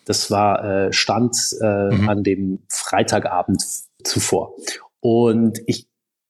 Das 0.06 0.32
war 0.32 0.63
äh, 0.63 0.94
Stand 0.94 1.36
äh, 1.62 1.96
mhm. 1.96 2.10
an 2.10 2.24
dem 2.24 2.60
Freitagabend 2.70 3.62
zuvor. 4.03 4.56
Und 5.01 5.60
ich 5.67 5.88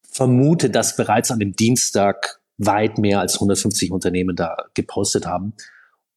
vermute, 0.09 0.71
dass 0.71 0.95
bereits 0.95 1.29
an 1.29 1.39
dem 1.39 1.55
Dienstag 1.55 2.39
weit 2.57 2.97
mehr 2.97 3.19
als 3.19 3.35
150 3.35 3.91
Unternehmen 3.91 4.35
da 4.35 4.57
gepostet 4.73 5.25
haben. 5.25 5.53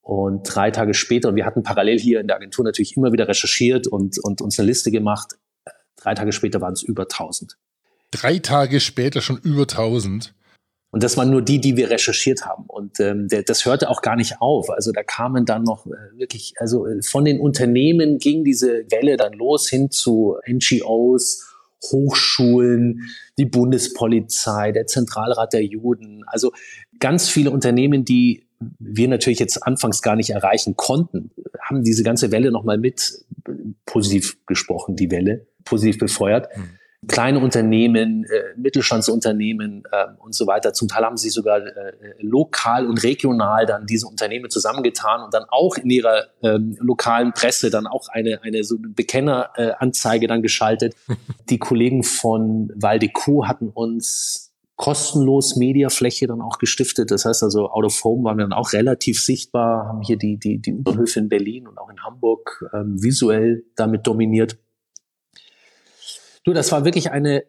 Und 0.01 0.43
drei 0.45 0.71
Tage 0.71 0.95
später, 0.95 1.29
und 1.29 1.37
wir 1.37 1.45
hatten 1.45 1.63
parallel 1.63 1.99
hier 1.99 2.21
in 2.21 2.27
der 2.27 2.37
Agentur 2.37 2.65
natürlich 2.65 2.97
immer 2.97 3.13
wieder 3.13 3.29
recherchiert 3.29 3.87
und, 3.87 4.19
und 4.19 4.41
uns 4.41 4.59
eine 4.59 4.67
Liste 4.67 4.91
gemacht. 4.91 5.37
Drei 5.97 6.15
Tage 6.15 6.33
später 6.33 6.61
waren 6.61 6.73
es 6.73 6.83
über 6.83 7.03
1000. 7.03 7.57
Drei 8.11 8.39
Tage 8.39 8.81
später 8.81 9.21
schon 9.21 9.39
über 9.39 9.63
1000? 9.63 10.35
Und 10.93 11.05
das 11.05 11.17
waren 11.17 11.31
nur 11.31 11.43
die, 11.43 11.61
die 11.61 11.77
wir 11.77 11.91
recherchiert 11.91 12.45
haben. 12.45 12.65
Und 12.67 12.99
ähm, 12.99 13.29
der, 13.29 13.45
das 13.45 13.65
hörte 13.65 13.89
auch 13.89 14.03
gar 14.03 14.17
nicht 14.17 14.41
auf. 14.41 14.71
Also 14.71 14.91
da 14.91 15.05
kamen 15.05 15.45
dann 15.45 15.63
noch 15.63 15.87
äh, 15.87 16.19
wirklich, 16.19 16.55
also 16.59 16.87
äh, 16.87 17.01
von 17.03 17.25
den 17.25 17.39
Unternehmen 17.39 18.19
ging 18.19 18.43
diese 18.43 18.85
Welle 18.91 19.17
dann 19.17 19.35
los 19.35 19.69
hin 19.69 19.91
zu 19.91 20.37
NGOs, 20.49 21.47
Hochschulen, 21.83 23.11
die 23.39 23.47
Bundespolizei, 23.47 24.73
der 24.73 24.87
Zentralrat 24.87 25.53
der 25.53 25.65
Juden. 25.65 26.25
Also 26.27 26.53
ganz 26.99 27.29
viele 27.29 27.51
Unternehmen, 27.51 28.05
die 28.05 28.45
wir 28.79 29.09
natürlich 29.09 29.39
jetzt 29.39 29.67
anfangs 29.67 30.03
gar 30.03 30.17
nicht 30.17 30.31
erreichen 30.31 30.77
konnten, 30.77 31.31
haben 31.61 31.83
diese 31.83 32.03
ganze 32.03 32.31
Welle 32.31 32.51
nochmal 32.51 32.77
mit 32.77 33.25
positiv 33.87 34.37
gesprochen, 34.47 34.97
die 34.97 35.11
Welle, 35.11 35.47
positiv 35.65 35.99
befeuert. 35.99 36.49
Mhm 36.57 36.80
kleine 37.09 37.39
Unternehmen, 37.39 38.25
äh, 38.25 38.59
Mittelstandsunternehmen 38.59 39.85
äh, 39.91 40.07
und 40.19 40.35
so 40.35 40.47
weiter. 40.47 40.73
Zum 40.73 40.89
Teil 40.89 41.05
haben 41.05 41.17
sie 41.17 41.31
sogar 41.31 41.59
äh, 41.59 41.93
lokal 42.21 42.87
und 42.87 43.03
regional 43.03 43.65
dann 43.65 43.87
diese 43.87 44.07
Unternehmen 44.07 44.51
zusammengetan 44.51 45.23
und 45.23 45.33
dann 45.33 45.45
auch 45.49 45.77
in 45.79 45.89
ihrer 45.89 46.27
ähm, 46.43 46.77
lokalen 46.81 47.33
Presse 47.33 47.71
dann 47.71 47.87
auch 47.87 48.09
eine, 48.09 48.43
eine 48.43 48.65
so 48.65 48.77
Bekenneranzeige 48.79 50.27
dann 50.27 50.43
geschaltet. 50.43 50.95
Die 51.49 51.59
Kollegen 51.59 52.03
von 52.03 52.71
Valdeco 52.75 53.47
hatten 53.47 53.71
uns 53.71 54.51
kostenlos 54.77 55.57
Mediafläche 55.57 56.27
dann 56.27 56.41
auch 56.41 56.59
gestiftet. 56.59 57.11
Das 57.11 57.25
heißt 57.25 57.43
also, 57.43 57.71
Out 57.71 57.85
of 57.85 58.05
Home 58.05 58.25
waren 58.25 58.39
wir 58.39 58.45
dann 58.45 58.55
auch 58.55 58.73
relativ 58.73 59.23
sichtbar, 59.23 59.87
haben 59.87 60.01
hier 60.01 60.17
die, 60.17 60.39
die, 60.39 60.59
die 60.59 60.71
Überhöfe 60.71 61.21
in 61.21 61.29
Berlin 61.29 61.67
und 61.67 61.77
auch 61.77 61.91
in 61.91 62.03
Hamburg 62.03 62.65
ähm, 62.73 63.03
visuell 63.03 63.65
damit 63.77 64.07
dominiert. 64.07 64.57
Du, 66.51 66.55
das 66.55 66.73
war 66.73 66.85
wirklich 66.85 67.13
eine, 67.13 67.45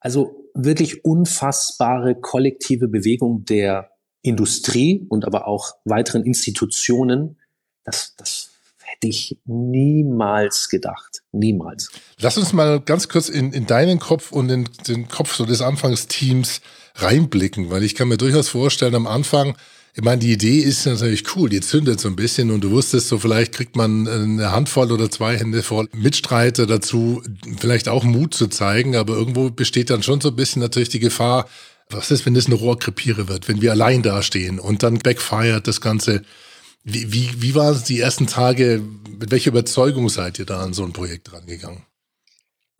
also 0.00 0.50
wirklich 0.54 1.04
unfassbare 1.04 2.14
kollektive 2.14 2.88
Bewegung 2.88 3.44
der 3.44 3.90
Industrie 4.22 5.04
und 5.10 5.26
aber 5.26 5.46
auch 5.46 5.74
weiteren 5.84 6.24
Institutionen. 6.24 7.38
Das, 7.84 8.14
das 8.16 8.48
hätte 8.82 9.06
ich 9.06 9.38
niemals 9.44 10.70
gedacht. 10.70 11.20
Niemals. 11.30 11.90
Lass 12.18 12.38
uns 12.38 12.54
mal 12.54 12.80
ganz 12.80 13.10
kurz 13.10 13.28
in, 13.28 13.52
in 13.52 13.66
deinen 13.66 13.98
Kopf 13.98 14.32
und 14.32 14.48
in 14.48 14.66
den 14.86 15.08
Kopf 15.08 15.34
so 15.34 15.44
des 15.44 15.60
Anfangsteams 15.60 16.62
reinblicken, 16.94 17.70
weil 17.70 17.82
ich 17.82 17.94
kann 17.94 18.08
mir 18.08 18.16
durchaus 18.16 18.48
vorstellen, 18.48 18.94
am 18.94 19.06
Anfang 19.06 19.58
ich 19.98 20.04
meine, 20.04 20.20
die 20.20 20.30
Idee 20.30 20.60
ist 20.60 20.86
natürlich 20.86 21.24
cool, 21.34 21.48
die 21.48 21.60
zündet 21.60 21.98
so 21.98 22.06
ein 22.06 22.14
bisschen 22.14 22.52
und 22.52 22.62
du 22.62 22.70
wusstest 22.70 23.08
so, 23.08 23.18
vielleicht 23.18 23.52
kriegt 23.52 23.74
man 23.74 24.06
eine 24.06 24.52
Handvoll 24.52 24.92
oder 24.92 25.10
zwei 25.10 25.36
Hände 25.36 25.60
voll 25.64 25.88
Mitstreiter 25.92 26.66
dazu, 26.66 27.20
vielleicht 27.58 27.88
auch 27.88 28.04
Mut 28.04 28.32
zu 28.32 28.46
zeigen, 28.46 28.94
aber 28.94 29.14
irgendwo 29.14 29.50
besteht 29.50 29.90
dann 29.90 30.04
schon 30.04 30.20
so 30.20 30.28
ein 30.28 30.36
bisschen 30.36 30.62
natürlich 30.62 30.88
die 30.88 31.00
Gefahr, 31.00 31.48
was 31.90 32.12
ist, 32.12 32.26
wenn 32.26 32.34
das 32.34 32.46
eine 32.46 32.54
Rohrkrepiere 32.54 33.26
wird, 33.26 33.48
wenn 33.48 33.60
wir 33.60 33.72
allein 33.72 34.02
dastehen 34.02 34.60
und 34.60 34.84
dann 34.84 35.00
backfired 35.00 35.66
das 35.66 35.80
Ganze. 35.80 36.22
Wie, 36.84 37.12
wie, 37.12 37.30
wie 37.42 37.56
waren 37.56 37.74
es 37.74 37.82
die 37.82 37.98
ersten 37.98 38.28
Tage? 38.28 38.80
Mit 39.18 39.32
welcher 39.32 39.50
Überzeugung 39.50 40.08
seid 40.08 40.38
ihr 40.38 40.46
da 40.46 40.60
an 40.60 40.74
so 40.74 40.84
ein 40.84 40.92
Projekt 40.92 41.32
rangegangen? 41.32 41.82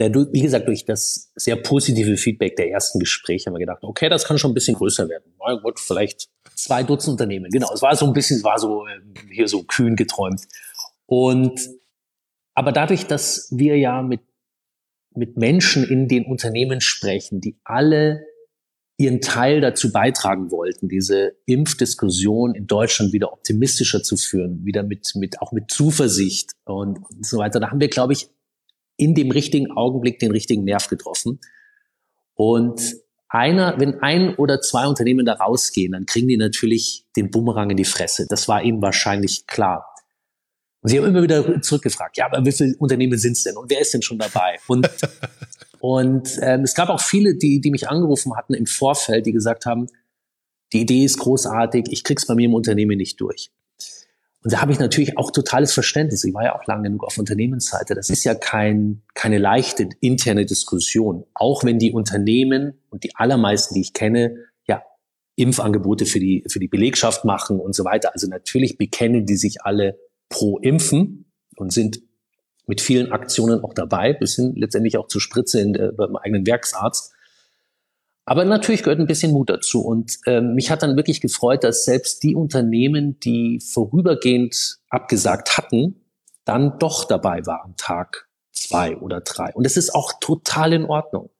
Ja, 0.01 0.09
du, 0.09 0.33
wie 0.33 0.43
gesagt, 0.43 0.69
durch 0.69 0.85
das 0.85 1.33
sehr 1.35 1.57
positive 1.57 2.17
Feedback 2.17 2.55
der 2.55 2.71
ersten 2.71 3.01
Gespräche 3.01 3.47
haben 3.47 3.55
wir 3.55 3.59
gedacht, 3.59 3.83
okay, 3.83 4.09
das 4.09 4.25
kann 4.25 4.39
schon 4.39 4.53
ein 4.53 4.55
bisschen 4.55 4.77
größer 4.77 5.09
werden. 5.09 5.35
Na 5.45 5.55
gut, 5.61 5.81
vielleicht 5.81 6.29
zwei 6.59 6.83
Dutzend 6.83 7.13
Unternehmen. 7.13 7.51
Genau, 7.51 7.73
es 7.73 7.83
war 7.83 7.95
so 7.97 8.07
ein 8.07 8.13
bisschen, 8.13 8.39
es 8.39 8.45
war 8.45 8.59
so 8.59 8.87
äh, 8.87 9.01
hier 9.31 9.49
so 9.49 9.63
kühn 9.63 9.97
geträumt. 9.97 10.43
Und 11.07 11.61
aber 12.55 12.73
dadurch, 12.73 13.07
dass 13.07 13.49
wir 13.51 13.77
ja 13.79 14.03
mit 14.03 14.21
mit 15.15 15.37
Menschen 15.37 15.85
in 15.85 16.09
den 16.09 16.25
Unternehmen 16.27 16.81
sprechen, 16.81 17.41
die 17.41 17.59
alle 17.65 18.25
ihren 18.97 19.21
Teil 19.21 19.61
dazu 19.61 19.93
beitragen 19.93 20.51
wollten, 20.51 20.89
diese 20.89 21.37
Impfdiskussion 21.47 22.55
in 22.55 22.67
Deutschland 22.67 23.13
wieder 23.13 23.33
optimistischer 23.33 24.03
zu 24.03 24.17
führen, 24.17 24.65
wieder 24.65 24.83
mit, 24.83 25.13
mit, 25.15 25.41
auch 25.41 25.53
mit 25.53 25.71
Zuversicht 25.71 26.53
und, 26.65 26.99
und 26.99 27.25
so 27.25 27.39
weiter. 27.39 27.61
Da 27.61 27.71
haben 27.71 27.81
wir, 27.81 27.89
glaube 27.89 28.13
ich, 28.13 28.29
in 28.97 29.15
dem 29.15 29.31
richtigen 29.31 29.71
Augenblick 29.71 30.19
den 30.19 30.33
richtigen 30.33 30.65
Nerv 30.65 30.89
getroffen. 30.89 31.39
Und 32.35 32.97
einer, 33.29 33.79
wenn 33.79 34.01
ein 34.01 34.35
oder 34.37 34.61
zwei 34.61 34.87
Unternehmen 34.87 35.27
da 35.27 35.35
rausgehen, 35.35 35.93
dann 35.93 36.07
kriegen 36.07 36.29
die 36.29 36.37
natürlich 36.37 37.05
den 37.17 37.31
Bumerang 37.31 37.71
in 37.71 37.77
die 37.77 37.85
Fresse. 37.85 38.27
Das 38.29 38.49
war 38.49 38.63
ihnen 38.63 38.81
wahrscheinlich 38.81 39.47
klar. 39.47 39.95
Und 40.81 40.91
sie 40.91 40.99
haben 40.99 41.07
immer 41.07 41.23
wieder 41.23 41.61
zurückgefragt, 41.61 42.17
ja, 42.17 42.27
aber 42.27 42.45
wie 42.45 42.53
viele 42.53 42.77
Unternehmen 42.79 43.19
sind 43.19 43.33
es 43.33 43.43
denn 43.45 43.57
und 43.57 43.69
wer 43.69 43.81
ist 43.81 43.93
denn 43.93 44.03
schon 44.03 44.19
dabei? 44.19 44.59
Und, 44.69 44.89
und 45.81 46.39
ähm, 46.41 46.63
es 46.63 46.75
gab 46.75 46.89
auch 46.89 47.01
viele, 47.01 47.35
die, 47.35 47.61
die 47.61 47.71
mich 47.71 47.89
angerufen 47.89 48.37
hatten 48.37 48.55
im 48.55 48.67
Vorfeld, 48.67 49.27
die 49.27 49.33
gesagt 49.33 49.67
haben, 49.67 49.89
die 50.73 50.83
Idee 50.83 51.05
ist 51.05 51.19
großartig, 51.19 51.87
ich 51.91 52.05
krieg's 52.05 52.27
bei 52.27 52.35
mir 52.35 52.47
im 52.47 52.55
Unternehmen 52.55 52.97
nicht 52.97 53.21
durch. 53.21 53.51
Und 54.45 54.53
da 54.53 54.61
habe 54.61 54.71
ich 54.71 54.79
natürlich 54.79 55.19
auch 55.19 55.33
totales 55.33 55.73
Verständnis. 55.73 56.23
Ich 56.23 56.33
war 56.33 56.45
ja 56.45 56.59
auch 56.59 56.65
lange 56.67 56.85
genug 56.85 57.05
auf 57.05 57.19
Unternehmensseite. 57.19 57.95
Das 57.95 58.09
ist 58.09 58.25
ja 58.25 58.35
kein, 58.35 59.03
keine 59.15 59.39
leichte 59.39 59.89
interne 60.01 60.47
Diskussion. 60.47 61.25
Auch 61.35 61.65
wenn 61.65 61.79
die 61.79 61.93
Unternehmen 61.93 62.81
und 62.89 63.03
die 63.03 63.17
allermeisten, 63.17 63.75
die 63.75 63.81
ich 63.81 63.93
kenne, 63.93 64.37
ja, 64.67 64.83
Impfangebote 65.35 66.07
für 66.07 66.21
die, 66.21 66.45
für 66.49 66.61
die 66.61 66.69
Belegschaft 66.69 67.25
machen 67.25 67.59
und 67.59 67.75
so 67.75 67.85
weiter. 67.85 68.13
Also 68.13 68.29
natürlich 68.29 68.79
bekennen 68.79 69.27
die 69.27 69.37
sich 69.37 69.63
alle 69.63 69.99
pro 70.29 70.59
Impfen 70.59 71.33
und 71.57 71.73
sind 71.73 72.01
mit 72.67 72.81
vielen 72.81 73.11
Aktionen 73.11 73.65
auch 73.65 73.75
dabei, 73.75 74.13
bis 74.13 74.37
hin 74.37 74.53
letztendlich 74.55 74.99
auch 74.99 75.09
zur 75.09 75.21
Spritze 75.21 75.61
in 75.61 75.73
der, 75.73 75.91
beim 75.93 76.15
eigenen 76.17 76.47
Werksarzt. 76.47 77.13
Aber 78.29 78.45
natürlich 78.45 78.83
gehört 78.83 79.01
ein 79.01 79.07
bisschen 79.07 79.33
Mut 79.33 79.49
dazu. 79.49 79.81
Und 79.81 80.19
ähm, 80.27 80.53
mich 80.55 80.71
hat 80.71 80.83
dann 80.83 80.97
wirklich 80.97 81.23
gefreut, 81.23 81.65
dass 81.65 81.87
selbst 81.87 82.23
die 82.23 82.37
Unternehmen, 82.37 83.19
die 83.21 83.59
vorübergehend 83.59 84.81
abgesagt 84.91 85.57
hatten, 85.57 86.05
dann 86.45 86.79
doch 86.79 87.07
dabei 87.07 87.47
waren, 87.47 87.75
Tag 87.79 88.29
zwei 88.53 88.99
oder 88.99 89.23
drei. 89.23 89.51
Und 89.55 89.65
es 89.65 89.79
ist 89.79 89.95
auch 89.95 90.13
total 90.21 90.75
in 90.75 90.85
Ordnung. 90.85 91.31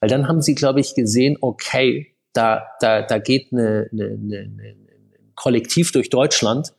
Weil 0.00 0.08
dann 0.08 0.26
haben 0.26 0.40
sie, 0.40 0.54
glaube 0.54 0.80
ich, 0.80 0.94
gesehen, 0.94 1.36
okay, 1.42 2.16
da, 2.32 2.62
da, 2.80 3.02
da 3.02 3.18
geht 3.18 3.52
eine, 3.52 3.90
eine, 3.92 4.04
eine, 4.06 4.38
ein 4.38 5.32
Kollektiv 5.34 5.92
durch 5.92 6.08
Deutschland. 6.08 6.72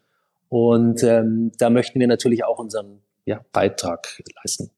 Und 0.50 1.03
ähm, 1.03 1.51
da 1.60 1.69
möchten 1.69 2.00
wir 2.00 2.07
natürlich 2.07 2.43
auch 2.43 2.57
unseren 2.57 3.03
ja, 3.25 3.45
Beitrag 3.51 4.19
leisten. 4.36 4.72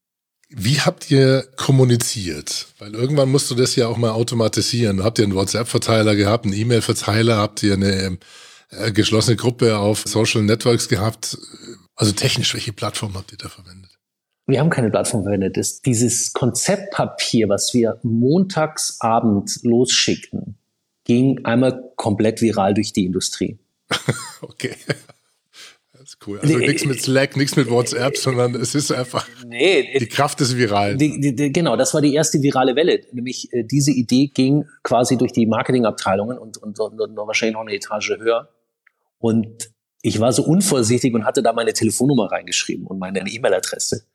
Wie 0.50 0.80
habt 0.80 1.10
ihr 1.10 1.48
kommuniziert? 1.56 2.68
Weil 2.80 2.94
irgendwann 2.94 3.30
musst 3.30 3.50
du 3.50 3.56
das 3.56 3.76
ja 3.76 3.88
auch 3.88 3.98
mal 3.98 4.12
automatisieren. 4.12 5.04
Habt 5.04 5.20
ihr 5.20 5.26
einen 5.26 5.36
WhatsApp-Verteiler 5.36 6.16
gehabt, 6.16 6.46
einen 6.46 6.54
E-Mail-Verteiler? 6.54 7.38
Habt 7.38 7.64
ihr 7.64 7.74
eine 7.74 8.18
äh, 8.70 8.92
geschlossene 8.92 9.36
Gruppe 9.36 9.78
auf 9.78 10.04
Social 10.06 10.44
Networks 10.44 10.88
gehabt? 10.88 11.38
Also 11.96 12.12
technisch, 12.12 12.54
welche 12.54 12.74
Plattform 12.74 13.16
habt 13.16 13.32
ihr 13.32 13.38
da 13.38 13.50
verwendet? 13.50 13.92
Wir 14.48 14.60
haben 14.60 14.70
keine 14.70 14.92
Plattform 14.92 15.24
verwendet. 15.24 15.58
Das, 15.58 15.82
dieses 15.82 16.34
Konzeptpapier, 16.34 17.50
was 17.50 17.74
wir 17.74 18.00
montagsabend 18.04 19.64
losschickten, 19.64 20.58
ging 21.06 21.44
einmal 21.44 21.92
komplett 21.96 22.42
viral 22.42 22.74
durch 22.76 22.94
die 22.94 23.06
Industrie. 23.06 23.58
okay. 24.42 24.76
Ist 26.16 26.28
cool. 26.28 26.40
Also 26.40 26.58
nee, 26.58 26.68
nichts 26.68 26.86
mit 26.86 27.02
Slack, 27.02 27.36
nichts 27.36 27.56
mit 27.56 27.70
WhatsApp, 27.70 28.18
sondern 28.18 28.56
es 28.56 28.74
ist 28.74 28.92
einfach 28.92 29.28
nee, 29.46 29.98
die 30.00 30.08
Kraft 30.08 30.40
des 30.40 30.56
Viralen. 30.56 30.98
Die, 30.98 31.36
die, 31.36 31.52
genau, 31.52 31.76
das 31.76 31.94
war 31.94 32.02
die 32.02 32.14
erste 32.14 32.42
virale 32.42 32.76
Welle. 32.76 33.02
Nämlich 33.12 33.52
äh, 33.52 33.64
diese 33.64 33.92
Idee 33.92 34.28
ging 34.28 34.66
quasi 34.84 35.18
durch 35.18 35.34
die 35.34 35.46
Marketingabteilungen 35.46 36.38
und, 36.38 36.58
und, 36.58 36.80
und, 36.80 37.00
und 37.00 37.18
wahrscheinlich 37.18 37.54
noch 37.54 37.62
eine 37.62 37.74
Etage 37.74 38.12
höher. 38.18 38.50
Und 39.20 39.72
ich 40.02 40.20
war 40.20 40.32
so 40.32 40.44
unvorsichtig 40.44 41.14
und 41.14 41.26
hatte 41.26 41.42
da 41.42 41.52
meine 41.54 41.74
Telefonnummer 41.74 42.32
reingeschrieben 42.32 42.86
und 42.86 43.00
meine 43.00 43.20
E-Mail-Adresse. 43.20 44.06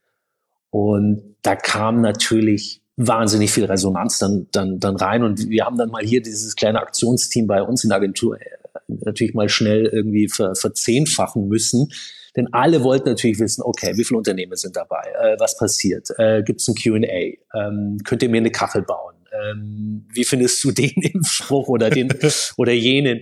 Und 0.71 1.37
da 1.43 1.57
kam 1.57 2.01
natürlich 2.01 2.81
wahnsinnig 2.97 3.51
viel 3.51 3.65
Resonanz 3.65 4.19
dann, 4.19 4.47
dann, 4.53 4.79
dann 4.79 4.97
rein. 4.97 5.23
Und 5.23 5.49
wir 5.49 5.65
haben 5.65 5.77
dann 5.77 5.91
mal 5.91 6.05
hier 6.05 6.23
dieses 6.23 6.55
kleine 6.55 6.81
Aktionsteam 6.81 7.47
bei 7.47 7.63
uns 7.63 7.83
in 7.83 7.91
der 7.91 7.97
Agentur 7.97 8.41
äh, 8.41 8.45
natürlich 8.89 9.35
mal 9.35 9.49
schnell 9.49 9.87
irgendwie 9.87 10.29
ver, 10.29 10.55
verzehnfachen 10.55 11.49
müssen. 11.49 11.89
Denn 12.37 12.49
alle 12.53 12.83
wollten 12.85 13.09
natürlich 13.09 13.39
wissen, 13.41 13.63
okay, 13.63 13.93
wie 13.97 14.05
viele 14.05 14.19
Unternehmen 14.19 14.57
sind 14.57 14.77
dabei? 14.77 15.03
Äh, 15.21 15.37
was 15.39 15.57
passiert? 15.57 16.09
Äh, 16.19 16.43
Gibt 16.43 16.61
es 16.61 16.69
ein 16.69 16.75
Q&A? 16.75 17.59
Ähm, 17.59 17.99
könnt 18.05 18.23
ihr 18.23 18.29
mir 18.29 18.39
eine 18.39 18.51
Kachel 18.51 18.83
bauen? 18.83 19.15
Ähm, 19.33 20.07
wie 20.13 20.25
findest 20.25 20.63
du 20.65 20.71
den 20.73 21.03
Impfspruch 21.03 21.69
oder 21.69 21.91
den 21.91 22.09
oder 22.57 22.73
jenen? 22.73 23.21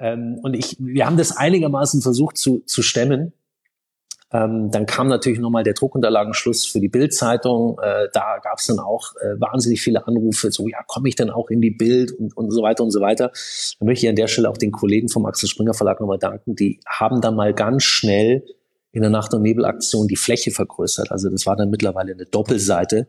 Ähm, 0.00 0.38
und 0.42 0.54
ich, 0.54 0.76
wir 0.78 1.06
haben 1.06 1.16
das 1.16 1.36
einigermaßen 1.36 2.02
versucht 2.02 2.36
zu, 2.36 2.60
zu 2.60 2.82
stemmen. 2.82 3.32
Ähm, 4.32 4.70
dann 4.70 4.86
kam 4.86 5.08
natürlich 5.08 5.38
nochmal 5.38 5.62
der 5.62 5.74
Druckunterlagenschluss 5.74 6.64
für 6.64 6.80
die 6.80 6.88
Bildzeitung. 6.88 7.78
Äh, 7.82 8.08
da 8.12 8.38
gab 8.42 8.58
es 8.58 8.66
dann 8.66 8.78
auch 8.78 9.14
äh, 9.20 9.38
wahnsinnig 9.38 9.82
viele 9.82 10.06
Anrufe, 10.06 10.50
so 10.50 10.68
ja, 10.68 10.78
komme 10.86 11.08
ich 11.08 11.16
denn 11.16 11.30
auch 11.30 11.50
in 11.50 11.60
die 11.60 11.70
Bild 11.70 12.12
und, 12.12 12.36
und 12.36 12.50
so 12.50 12.62
weiter 12.62 12.82
und 12.82 12.90
so 12.90 13.00
weiter. 13.00 13.30
Da 13.78 13.84
möchte 13.84 14.06
ich 14.06 14.10
an 14.10 14.16
der 14.16 14.28
Stelle 14.28 14.48
auch 14.48 14.56
den 14.56 14.72
Kollegen 14.72 15.08
vom 15.08 15.26
Axel 15.26 15.48
Springer 15.48 15.74
Verlag 15.74 16.00
nochmal 16.00 16.18
danken. 16.18 16.56
Die 16.56 16.80
haben 16.86 17.20
dann 17.20 17.36
mal 17.36 17.52
ganz 17.52 17.84
schnell 17.84 18.44
in 18.92 19.02
der 19.02 19.10
Nacht- 19.10 19.34
und 19.34 19.42
Nebelaktion 19.42 20.08
die 20.08 20.16
Fläche 20.16 20.50
vergrößert. 20.50 21.10
Also 21.10 21.28
das 21.28 21.46
war 21.46 21.56
dann 21.56 21.70
mittlerweile 21.70 22.12
eine 22.12 22.26
Doppelseite. 22.26 23.08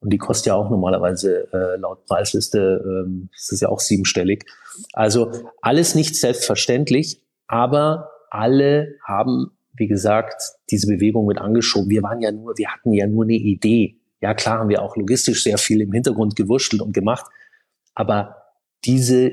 Und 0.00 0.10
die 0.10 0.18
kostet 0.18 0.46
ja 0.46 0.54
auch 0.54 0.68
normalerweise 0.68 1.48
äh, 1.52 1.76
laut 1.76 2.04
Preisliste, 2.06 2.82
ähm, 2.84 3.28
das 3.32 3.52
ist 3.52 3.60
ja 3.60 3.68
auch 3.68 3.78
siebenstellig. 3.78 4.44
Also 4.92 5.30
alles 5.60 5.94
nicht 5.94 6.16
selbstverständlich, 6.16 7.22
aber 7.46 8.10
alle 8.30 8.96
haben 9.06 9.52
wie 9.74 9.86
gesagt, 9.86 10.42
diese 10.70 10.86
Bewegung 10.86 11.26
mit 11.26 11.38
angeschoben. 11.38 11.88
Wir 11.88 12.02
waren 12.02 12.20
ja 12.20 12.30
nur, 12.30 12.56
wir 12.56 12.68
hatten 12.68 12.92
ja 12.92 13.06
nur 13.06 13.24
eine 13.24 13.34
Idee. 13.34 13.98
Ja, 14.20 14.34
klar 14.34 14.58
haben 14.58 14.68
wir 14.68 14.82
auch 14.82 14.96
logistisch 14.96 15.42
sehr 15.42 15.58
viel 15.58 15.80
im 15.80 15.92
Hintergrund 15.92 16.36
gewurschtelt 16.36 16.82
und 16.82 16.92
gemacht. 16.92 17.26
Aber 17.94 18.36
diese 18.84 19.32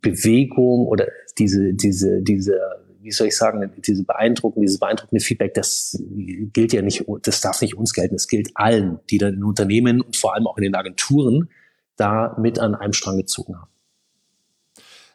Bewegung 0.00 0.86
oder 0.86 1.08
diese, 1.38 1.74
diese, 1.74 2.22
diese, 2.22 2.58
wie 3.00 3.10
soll 3.10 3.28
ich 3.28 3.36
sagen, 3.36 3.70
diese 3.84 4.04
beeindruckende, 4.04 4.66
dieses 4.66 4.78
beeindruckende 4.78 5.22
Feedback, 5.22 5.54
das 5.54 6.02
gilt 6.52 6.72
ja 6.72 6.82
nicht, 6.82 7.04
das 7.22 7.40
darf 7.40 7.60
nicht 7.60 7.76
uns 7.76 7.92
gelten. 7.92 8.14
Es 8.14 8.28
gilt 8.28 8.50
allen, 8.54 9.00
die 9.10 9.18
dann 9.18 9.34
in 9.34 9.44
Unternehmen 9.44 10.00
und 10.00 10.16
vor 10.16 10.34
allem 10.34 10.46
auch 10.46 10.56
in 10.56 10.62
den 10.62 10.74
Agenturen 10.74 11.50
da 11.96 12.36
mit 12.40 12.58
an 12.58 12.74
einem 12.74 12.92
Strang 12.92 13.18
gezogen 13.18 13.56
haben. 13.56 13.70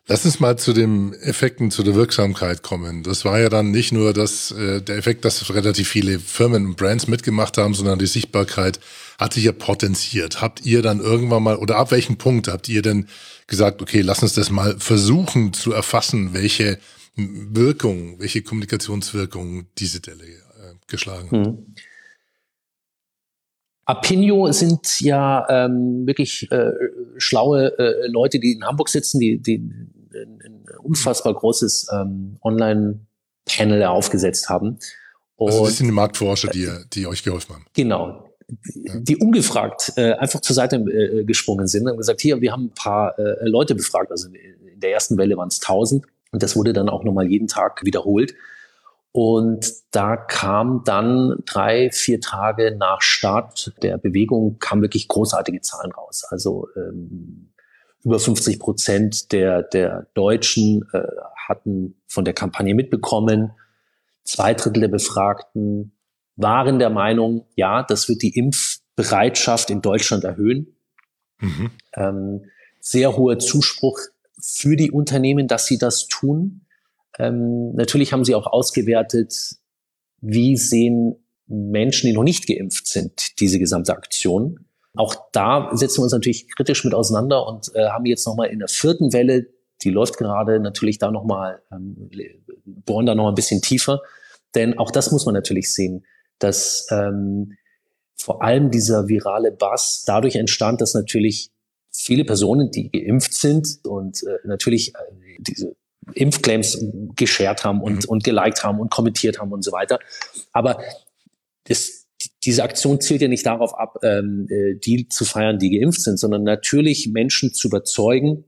Lass 0.07 0.24
uns 0.24 0.39
mal 0.39 0.55
zu 0.55 0.74
den 0.74 1.13
Effekten, 1.13 1.71
zu 1.71 1.81
der 1.81 1.95
Wirksamkeit 1.95 2.62
kommen. 2.62 3.01
Das 3.01 3.25
war 3.25 3.39
ja 3.39 3.50
dann 3.50 3.71
nicht 3.71 3.91
nur 3.91 4.13
das, 4.13 4.51
äh, 4.51 4.79
der 4.79 4.97
Effekt, 4.97 5.25
dass 5.25 5.51
relativ 5.51 5.89
viele 5.89 6.19
Firmen 6.19 6.67
und 6.67 6.77
Brands 6.77 7.07
mitgemacht 7.07 7.57
haben, 7.57 7.74
sondern 7.74 7.97
die 7.97 8.05
Sichtbarkeit 8.05 8.79
hat 9.17 9.33
sich 9.33 9.45
ja 9.45 9.51
potenziert. 9.51 10.41
Habt 10.41 10.63
ihr 10.63 10.83
dann 10.83 11.00
irgendwann 11.00 11.41
mal, 11.41 11.55
oder 11.55 11.77
ab 11.77 11.89
welchem 11.89 12.17
Punkt 12.17 12.47
habt 12.47 12.69
ihr 12.69 12.83
denn 12.83 13.07
gesagt, 13.47 13.81
okay, 13.81 14.01
lass 14.01 14.21
uns 14.21 14.33
das 14.33 14.51
mal 14.51 14.75
versuchen 14.77 15.53
zu 15.53 15.71
erfassen, 15.71 16.33
welche 16.33 16.77
Wirkung, 17.15 18.19
welche 18.19 18.43
Kommunikationswirkung 18.43 19.65
diese 19.79 20.01
Delle 20.01 20.24
äh, 20.24 20.75
geschlagen 20.85 21.31
hat? 21.31 21.47
Hm. 21.47 21.75
Apinio 23.85 24.51
sind 24.51 25.00
ja 25.00 25.45
ähm, 25.47 26.05
wirklich 26.05 26.51
äh, 26.51 26.71
schlaue 27.17 27.77
äh, 27.77 28.07
Leute, 28.07 28.39
die 28.39 28.53
in 28.53 28.65
Hamburg 28.65 28.89
sitzen, 28.89 29.19
die, 29.19 29.39
die 29.39 29.62
ein, 30.15 30.65
unfassbar 30.81 31.34
großes 31.34 31.88
ähm, 31.93 32.38
Online-Panel 32.41 33.84
aufgesetzt 33.84 34.50
haben. 34.50 34.79
Und, 35.36 35.51
also 35.51 35.65
das 35.65 35.77
sind 35.77 35.88
die 35.88 35.91
Marktforscher, 35.91 36.50
die, 36.50 36.69
die 36.93 37.07
euch 37.07 37.24
geholfen 37.24 37.55
haben. 37.55 37.65
Genau. 37.74 38.29
Die 38.48 39.18
ungefragt 39.18 39.94
äh, 39.96 40.13
einfach 40.13 40.40
zur 40.40 40.55
Seite 40.55 40.77
äh, 40.77 41.24
gesprungen 41.24 41.68
sind 41.68 41.87
und 41.87 41.98
gesagt, 41.98 42.22
hier, 42.22 42.42
wir 42.42 42.51
haben 42.51 42.66
ein 42.66 42.74
paar 42.74 43.18
äh, 43.18 43.48
Leute 43.48 43.75
befragt. 43.75 44.11
Also 44.11 44.27
in 44.27 44.79
der 44.79 44.92
ersten 44.92 45.18
Welle 45.18 45.35
waren 45.35 45.48
es 45.48 45.61
1000 45.61 46.05
und 46.31 46.44
das 46.44 46.55
wurde 46.55 46.74
dann 46.74 46.90
auch 46.90 47.03
nochmal 47.03 47.27
jeden 47.27 47.48
Tag 47.48 47.83
wiederholt. 47.83 48.35
Und 49.16 49.72
da 49.92 50.18
kam 50.18 50.83
dann 50.83 51.37
drei, 51.46 51.90
vier 51.90 52.20
Tage 52.20 52.75
nach 52.77 53.01
Start 53.01 53.72
der 53.81 53.98
Bewegung 53.98 54.59
kam 54.59 54.81
wirklich 54.81 55.07
großartige 55.07 55.61
Zahlen 55.61 55.94
raus. 55.94 56.25
Also 56.29 56.68
ähm, 56.75 57.53
über 58.05 58.20
50 58.20 58.59
Prozent 58.59 59.31
der, 59.31 59.63
der 59.63 60.07
Deutschen 60.13 60.87
äh, 60.94 61.01
hatten 61.48 61.96
von 62.07 62.24
der 62.24 62.35
Kampagne 62.35 62.75
mitbekommen. 62.75 63.51
Zwei 64.24 64.53
Drittel 64.53 64.81
der 64.81 64.87
Befragten 64.89 65.91
waren 66.35 66.77
der 66.77 66.91
Meinung, 66.91 67.48
ja, 67.55 67.83
das 67.83 68.07
wird 68.07 68.22
die 68.22 68.37
Impfbereitschaft 68.37 69.72
in 69.72 69.81
Deutschland 69.81 70.24
erhöhen. 70.24 70.75
Mhm. 71.39 71.72
Ähm, 71.96 72.46
sehr 72.79 73.18
hoher 73.18 73.39
Zuspruch 73.39 74.00
für 74.39 74.75
die 74.75 74.91
Unternehmen, 74.91 75.48
dass 75.48 75.65
sie 75.65 75.79
das 75.79 76.07
tun. 76.07 76.61
Ähm, 77.18 77.74
natürlich 77.74 78.13
haben 78.13 78.24
sie 78.24 78.35
auch 78.35 78.46
ausgewertet, 78.46 79.33
wie 80.22 80.57
sehen 80.57 81.15
Menschen, 81.48 82.07
die 82.07 82.13
noch 82.13 82.24
nicht 82.24 82.48
geimpft 82.48 82.87
sind, 82.87 83.39
diese 83.39 83.57
gesamte 83.57 83.94
Aktion. 83.94 84.65
Auch 84.96 85.16
da 85.31 85.70
setzen 85.74 86.00
wir 86.00 86.03
uns 86.03 86.14
natürlich 86.14 86.48
kritisch 86.55 86.84
mit 86.84 86.94
auseinander 86.94 87.48
und 87.48 87.74
äh, 87.75 87.88
haben 87.88 88.05
jetzt 88.05 88.25
nochmal 88.25 88.50
in 88.50 88.60
der 88.60 88.68
vierten 88.68 89.14
Welle, 89.14 89.48
die 89.84 89.90
läuft 89.90 90.18
gerade, 90.18 90.60
natürlich 90.60 90.98
da 91.00 91.12
nochmal, 91.12 91.62
ähm, 91.72 92.10
bohren 92.66 93.05
da 93.05 93.16
nochmal 93.16 93.34
ein 93.34 93.36
bisschen 93.36 93.62
tiefer. 93.62 94.01
Denn 94.55 94.77
auch 94.77 94.92
das 94.92 95.12
muss 95.12 95.25
man 95.25 95.36
natürlich 95.36 95.74
sehen, 95.74 96.05
dass 96.40 96.88
ähm, 96.92 97.58
vor 98.16 98.42
allem 98.42 98.72
dieser 98.72 99.08
virale 99.08 99.51
Bass 99.51 100.03
dadurch 100.05 100.36
entstand, 100.36 100.81
dass 100.81 100.94
natürlich 100.94 101.51
viele 101.92 102.25
Personen, 102.25 102.72
die 102.72 102.90
geimpft 102.90 103.34
sind 103.34 103.79
und 103.84 104.24
äh, 104.24 104.48
natürlich 104.48 104.96
äh, 104.96 105.38
diese 105.40 105.75
Impfclaims 106.14 106.77
geshared 107.16 107.64
haben 107.64 107.81
und, 107.81 108.03
mhm. 108.03 108.10
und 108.10 108.24
geliked 108.24 108.64
haben 108.64 108.79
und 108.79 108.92
kommentiert 108.92 109.40
haben 109.40 109.51
und 109.51 109.64
so 109.64 109.72
weiter. 109.72 110.00
Aber 110.51 110.81
das, 111.66 112.04
diese 112.46 112.64
Aktion 112.64 113.01
zielt 113.01 113.22
ja 113.22 113.27
nicht 113.27 113.46
darauf 113.46 113.77
ab, 113.77 113.98
ähm, 114.03 114.48
äh, 114.50 114.75
die 114.75 115.08
zu 115.08 115.25
feiern, 115.25 115.60
die 115.60 115.77
geimpft 115.77 116.01
sind, 116.01 116.18
sondern 116.20 116.44
natürlich 116.44 117.10
Menschen 117.12 117.53
zu 117.53 117.68
überzeugen, 117.68 118.46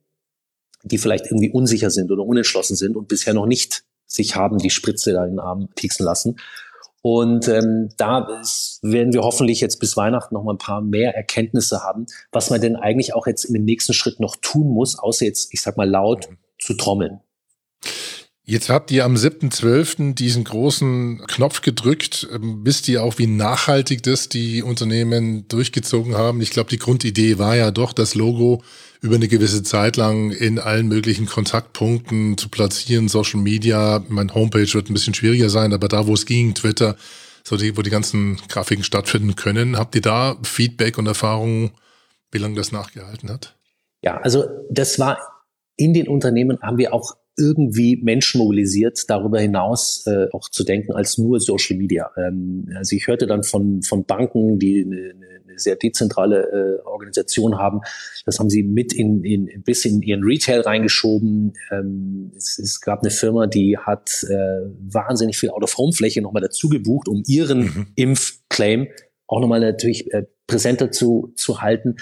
die 0.84 0.98
vielleicht 0.98 1.26
irgendwie 1.26 1.52
unsicher 1.52 1.90
sind 1.90 2.12
oder 2.12 2.24
unentschlossen 2.24 2.76
sind 2.76 2.96
und 2.96 3.08
bisher 3.08 3.34
noch 3.34 3.48
nicht 3.48 3.84
sich 4.06 4.36
haben 4.36 4.58
die 4.58 4.70
Spritze 4.70 5.14
da 5.14 5.26
in 5.26 5.32
den 5.32 5.40
Arm 5.40 5.70
pieksen 5.76 6.06
lassen. 6.06 6.38
Und 7.02 7.48
ähm, 7.48 7.90
da 7.98 8.28
ist, 8.42 8.80
werden 8.82 9.14
wir 9.14 9.22
hoffentlich 9.22 9.62
jetzt 9.62 9.80
bis 9.80 9.96
Weihnachten 9.96 10.34
noch 10.34 10.44
mal 10.44 10.54
ein 10.54 10.58
paar 10.58 10.82
mehr 10.82 11.16
Erkenntnisse 11.16 11.84
haben, 11.84 12.06
was 12.32 12.50
man 12.50 12.60
denn 12.60 12.76
eigentlich 12.76 13.14
auch 13.14 13.28
jetzt 13.28 13.46
in 13.46 13.54
dem 13.54 13.64
nächsten 13.64 13.94
Schritt 13.94 14.20
noch 14.20 14.36
tun 14.42 14.68
muss, 14.68 14.98
außer 14.98 15.26
jetzt, 15.26 15.54
ich 15.54 15.62
sag 15.62 15.78
mal, 15.78 15.90
laut 15.90 16.30
mhm. 16.30 16.38
zu 16.60 16.74
trommeln. 16.74 17.22
Jetzt 18.50 18.70
habt 18.70 18.92
ihr 18.92 19.04
am 19.04 19.16
7.12. 19.16 20.14
diesen 20.14 20.46
großen 20.46 21.22
Knopf 21.28 21.60
gedrückt. 21.62 22.30
Ähm, 22.34 22.62
wisst 22.64 22.88
ihr 22.88 23.04
auch, 23.04 23.18
wie 23.18 23.28
nachhaltig 23.28 24.04
das 24.04 24.30
die 24.30 24.64
Unternehmen 24.64 25.46
durchgezogen 25.50 26.16
haben? 26.16 26.40
Ich 26.40 26.52
glaube, 26.52 26.70
die 26.70 26.80
Grundidee 26.80 27.40
war 27.40 27.58
ja 27.58 27.72
doch, 27.72 27.92
das 27.92 28.16
Logo 28.16 28.64
über 29.02 29.16
eine 29.16 29.28
gewisse 29.28 29.64
Zeit 29.64 29.98
lang 29.98 30.32
in 30.32 30.60
allen 30.60 30.88
möglichen 30.88 31.26
Kontaktpunkten 31.26 32.38
zu 32.38 32.48
platzieren. 32.48 33.10
Social 33.10 33.42
Media, 33.42 34.02
mein 34.08 34.34
Homepage 34.34 34.74
wird 34.74 34.90
ein 34.90 34.94
bisschen 34.94 35.14
schwieriger 35.14 35.50
sein, 35.50 35.74
aber 35.74 35.90
da, 35.90 36.08
wo 36.08 36.14
es 36.14 36.26
ging, 36.26 36.54
Twitter, 36.54 36.96
so 37.44 37.58
die, 37.58 37.76
wo 37.76 37.82
die 37.82 37.90
ganzen 37.90 38.38
Grafiken 38.48 38.86
stattfinden 38.86 39.36
können. 39.36 39.78
Habt 39.78 39.94
ihr 39.94 40.02
da 40.02 40.38
Feedback 40.44 40.98
und 40.98 41.06
Erfahrungen, 41.06 41.72
wie 42.32 42.38
lange 42.38 42.56
das 42.56 42.72
nachgehalten 42.72 43.30
hat? 43.30 43.58
Ja, 44.02 44.22
also 44.22 44.46
das 44.72 45.00
war 45.00 45.18
in 45.76 45.94
den 45.94 46.08
Unternehmen 46.08 46.60
haben 46.62 46.78
wir 46.78 46.94
auch 46.94 47.18
irgendwie 47.38 47.98
Menschen 48.02 48.40
mobilisiert, 48.40 49.04
darüber 49.10 49.40
hinaus 49.40 50.06
äh, 50.08 50.28
auch 50.32 50.50
zu 50.50 50.64
denken 50.64 50.94
als 50.94 51.18
nur 51.18 51.40
Social 51.40 51.78
Media. 51.78 52.10
Ähm, 52.18 52.68
also 52.76 52.96
ich 52.96 53.08
hörte 53.08 53.28
dann 53.28 53.44
von, 53.44 53.84
von 53.84 54.06
Banken, 54.06 54.58
die 54.58 54.84
eine, 54.84 55.14
eine 55.48 55.60
sehr 55.60 55.76
dezentrale 55.76 56.80
äh, 56.82 56.88
Organisation 56.88 57.60
haben, 57.60 57.82
das 58.26 58.40
haben 58.40 58.50
sie 58.50 58.64
mit 58.64 58.92
in, 58.92 59.24
in 59.24 59.48
ein 59.50 59.62
bisschen 59.62 59.98
in 59.98 60.02
ihren 60.02 60.24
Retail 60.24 60.62
reingeschoben. 60.62 61.54
Ähm, 61.72 62.32
es, 62.36 62.58
es 62.58 62.82
gab 62.82 63.02
eine 63.02 63.12
Firma, 63.12 63.46
die 63.46 63.78
hat 63.78 64.26
äh, 64.28 64.70
wahnsinnig 64.80 65.38
viel 65.38 65.52
Out-of-Home-Fläche 65.52 66.22
nochmal 66.22 66.42
dazu 66.42 66.70
gebucht, 66.70 67.08
um 67.08 67.22
ihren 67.28 67.60
mhm. 67.60 67.88
Impfclaim 67.96 68.88
auch 69.28 69.42
nochmal 69.42 69.60
natürlich 69.60 70.12
äh, 70.12 70.24
präsenter 70.48 70.92
zu, 70.92 71.34
zu 71.36 71.62
halten. 71.62 71.98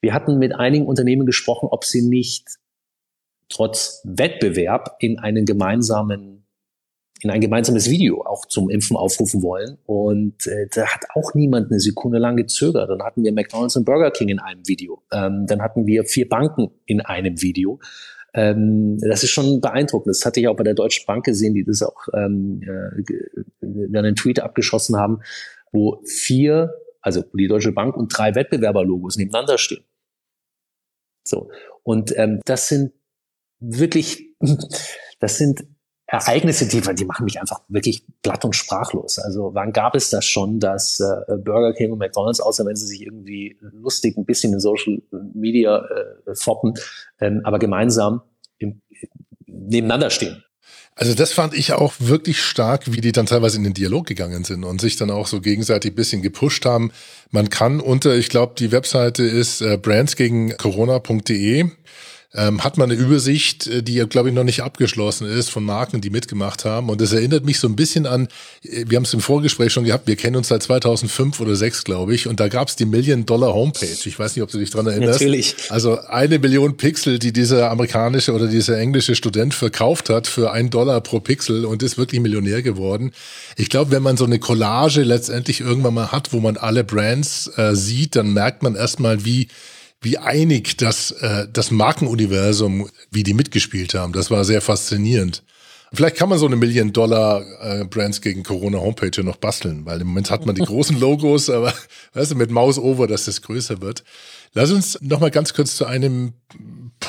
Wir 0.00 0.14
hatten 0.14 0.38
mit 0.38 0.54
einigen 0.54 0.86
Unternehmen 0.86 1.26
gesprochen, 1.26 1.68
ob 1.70 1.84
sie 1.84 2.02
nicht 2.02 2.59
trotz 3.50 4.00
Wettbewerb 4.04 4.96
in 5.00 5.18
einen 5.18 5.44
gemeinsamen 5.44 6.40
in 7.22 7.30
ein 7.30 7.40
gemeinsames 7.40 7.90
Video 7.90 8.24
auch 8.24 8.46
zum 8.46 8.70
Impfen 8.70 8.96
aufrufen 8.96 9.42
wollen. 9.42 9.76
Und 9.84 10.46
äh, 10.46 10.68
da 10.72 10.86
hat 10.86 11.04
auch 11.14 11.34
niemand 11.34 11.70
eine 11.70 11.78
Sekunde 11.78 12.18
lang 12.18 12.36
gezögert. 12.36 12.88
Dann 12.88 13.02
hatten 13.02 13.22
wir 13.22 13.32
McDonald's 13.32 13.76
und 13.76 13.84
Burger 13.84 14.10
King 14.10 14.28
in 14.28 14.38
einem 14.38 14.66
Video. 14.66 15.02
Ähm, 15.12 15.44
dann 15.46 15.60
hatten 15.60 15.86
wir 15.86 16.04
vier 16.04 16.28
Banken 16.28 16.70
in 16.86 17.02
einem 17.02 17.42
Video. 17.42 17.78
Ähm, 18.32 18.98
das 19.00 19.22
ist 19.22 19.30
schon 19.30 19.60
beeindruckend. 19.60 20.14
Das 20.14 20.24
hatte 20.24 20.40
ich 20.40 20.48
auch 20.48 20.56
bei 20.56 20.64
der 20.64 20.74
Deutschen 20.74 21.04
Bank 21.06 21.24
gesehen, 21.24 21.54
die 21.54 21.64
das 21.64 21.82
auch 21.82 22.08
ähm, 22.14 22.62
äh, 22.62 23.98
einen 23.98 24.16
Tweet 24.16 24.40
abgeschossen 24.40 24.96
haben, 24.96 25.20
wo 25.72 26.02
vier, 26.06 26.72
also 27.02 27.22
die 27.34 27.48
Deutsche 27.48 27.72
Bank 27.72 27.96
und 27.96 28.16
drei 28.16 28.34
Wettbewerberlogos 28.34 29.16
nebeneinander 29.16 29.58
stehen. 29.58 29.84
So. 31.26 31.50
Und 31.82 32.16
ähm, 32.16 32.40
das 32.44 32.68
sind 32.68 32.92
wirklich, 33.60 34.30
das 35.20 35.38
sind 35.38 35.64
Ereignisse, 36.06 36.66
die, 36.66 36.80
die 36.80 37.04
machen 37.04 37.24
mich 37.24 37.40
einfach 37.40 37.60
wirklich 37.68 38.04
platt 38.22 38.44
und 38.44 38.56
sprachlos. 38.56 39.20
Also 39.20 39.50
wann 39.54 39.72
gab 39.72 39.94
es 39.94 40.10
das 40.10 40.24
schon, 40.24 40.58
dass 40.58 40.98
äh, 40.98 41.36
Burger 41.36 41.72
King 41.72 41.92
und 41.92 41.98
McDonald's, 41.98 42.40
außer 42.40 42.66
wenn 42.66 42.74
sie 42.74 42.86
sich 42.86 43.02
irgendwie 43.02 43.56
lustig 43.60 44.16
ein 44.16 44.24
bisschen 44.24 44.52
in 44.52 44.58
Social 44.58 45.00
Media 45.34 45.84
äh, 45.84 46.34
foppen, 46.34 46.74
ähm, 47.20 47.42
aber 47.44 47.60
gemeinsam 47.60 48.22
im, 48.58 48.80
nebeneinander 49.46 50.10
stehen? 50.10 50.42
Also 50.96 51.14
das 51.14 51.32
fand 51.32 51.54
ich 51.54 51.72
auch 51.72 51.94
wirklich 52.00 52.42
stark, 52.42 52.92
wie 52.92 53.00
die 53.00 53.12
dann 53.12 53.26
teilweise 53.26 53.56
in 53.56 53.64
den 53.64 53.74
Dialog 53.74 54.06
gegangen 54.06 54.42
sind 54.42 54.64
und 54.64 54.80
sich 54.80 54.96
dann 54.96 55.10
auch 55.10 55.28
so 55.28 55.40
gegenseitig 55.40 55.92
ein 55.92 55.94
bisschen 55.94 56.22
gepusht 56.22 56.66
haben. 56.66 56.90
Man 57.30 57.50
kann 57.50 57.80
unter, 57.80 58.16
ich 58.16 58.28
glaube, 58.28 58.54
die 58.58 58.72
Webseite 58.72 59.22
ist 59.22 59.60
äh, 59.62 59.78
brandsgegencorona.de 59.78 61.70
ähm, 62.32 62.62
hat 62.62 62.78
man 62.78 62.90
eine 62.90 63.00
Übersicht, 63.00 63.66
äh, 63.66 63.82
die, 63.82 63.98
glaube 64.08 64.28
ich, 64.28 64.34
noch 64.34 64.44
nicht 64.44 64.62
abgeschlossen 64.62 65.26
ist 65.26 65.50
von 65.50 65.64
Marken, 65.64 66.00
die 66.00 66.10
mitgemacht 66.10 66.64
haben. 66.64 66.88
Und 66.88 67.00
das 67.00 67.12
erinnert 67.12 67.44
mich 67.44 67.58
so 67.58 67.66
ein 67.66 67.74
bisschen 67.74 68.06
an, 68.06 68.28
äh, 68.62 68.84
wir 68.86 68.96
haben 68.96 69.04
es 69.04 69.12
im 69.14 69.20
Vorgespräch 69.20 69.72
schon 69.72 69.84
gehabt, 69.84 70.06
wir 70.06 70.14
kennen 70.14 70.36
uns 70.36 70.48
seit 70.48 70.62
2005 70.62 71.40
oder 71.40 71.56
6, 71.56 71.82
glaube 71.82 72.14
ich. 72.14 72.28
Und 72.28 72.38
da 72.38 72.46
gab 72.46 72.68
es 72.68 72.76
die 72.76 72.84
Million-Dollar-Homepage. 72.84 73.98
Ich 74.04 74.16
weiß 74.16 74.36
nicht, 74.36 74.44
ob 74.44 74.50
du 74.50 74.58
dich 74.58 74.70
dran 74.70 74.86
erinnerst. 74.86 75.20
Natürlich. 75.20 75.56
Also 75.70 75.98
eine 76.02 76.38
Million 76.38 76.76
Pixel, 76.76 77.18
die 77.18 77.32
dieser 77.32 77.68
amerikanische 77.70 78.32
oder 78.32 78.46
dieser 78.46 78.78
englische 78.78 79.16
Student 79.16 79.52
verkauft 79.52 80.08
hat 80.08 80.28
für 80.28 80.52
ein 80.52 80.70
Dollar 80.70 81.00
pro 81.00 81.18
Pixel 81.18 81.64
und 81.64 81.82
ist 81.82 81.98
wirklich 81.98 82.20
Millionär 82.20 82.62
geworden. 82.62 83.10
Ich 83.56 83.70
glaube, 83.70 83.90
wenn 83.90 84.04
man 84.04 84.16
so 84.16 84.24
eine 84.24 84.38
Collage 84.38 85.02
letztendlich 85.02 85.60
irgendwann 85.60 85.94
mal 85.94 86.12
hat, 86.12 86.32
wo 86.32 86.38
man 86.38 86.56
alle 86.56 86.84
Brands 86.84 87.50
äh, 87.56 87.74
sieht, 87.74 88.14
dann 88.14 88.32
merkt 88.32 88.62
man 88.62 88.76
erstmal, 88.76 89.24
wie 89.24 89.48
wie 90.00 90.18
einig 90.18 90.76
das, 90.76 91.10
äh, 91.10 91.46
das 91.52 91.70
Markenuniversum, 91.70 92.88
wie 93.10 93.22
die 93.22 93.34
mitgespielt 93.34 93.94
haben. 93.94 94.12
Das 94.12 94.30
war 94.30 94.44
sehr 94.44 94.60
faszinierend. 94.60 95.42
Vielleicht 95.92 96.16
kann 96.16 96.28
man 96.28 96.38
so 96.38 96.46
eine 96.46 96.54
Million-Dollar-Brands 96.54 98.18
äh, 98.18 98.20
gegen 98.20 98.44
Corona-Homepage 98.44 99.24
noch 99.24 99.36
basteln, 99.36 99.84
weil 99.86 100.00
im 100.00 100.06
Moment 100.06 100.30
hat 100.30 100.46
man 100.46 100.54
die 100.54 100.62
großen 100.64 100.98
Logos, 100.98 101.50
aber 101.50 101.74
weißt 102.14 102.30
du, 102.30 102.36
mit 102.36 102.50
Maus 102.50 102.78
over, 102.78 103.08
dass 103.08 103.24
das 103.24 103.42
größer 103.42 103.82
wird. 103.82 104.04
Lass 104.54 104.70
uns 104.70 104.98
noch 105.00 105.20
mal 105.20 105.30
ganz 105.30 105.52
kurz 105.52 105.76
zu 105.76 105.86
einem 105.86 106.32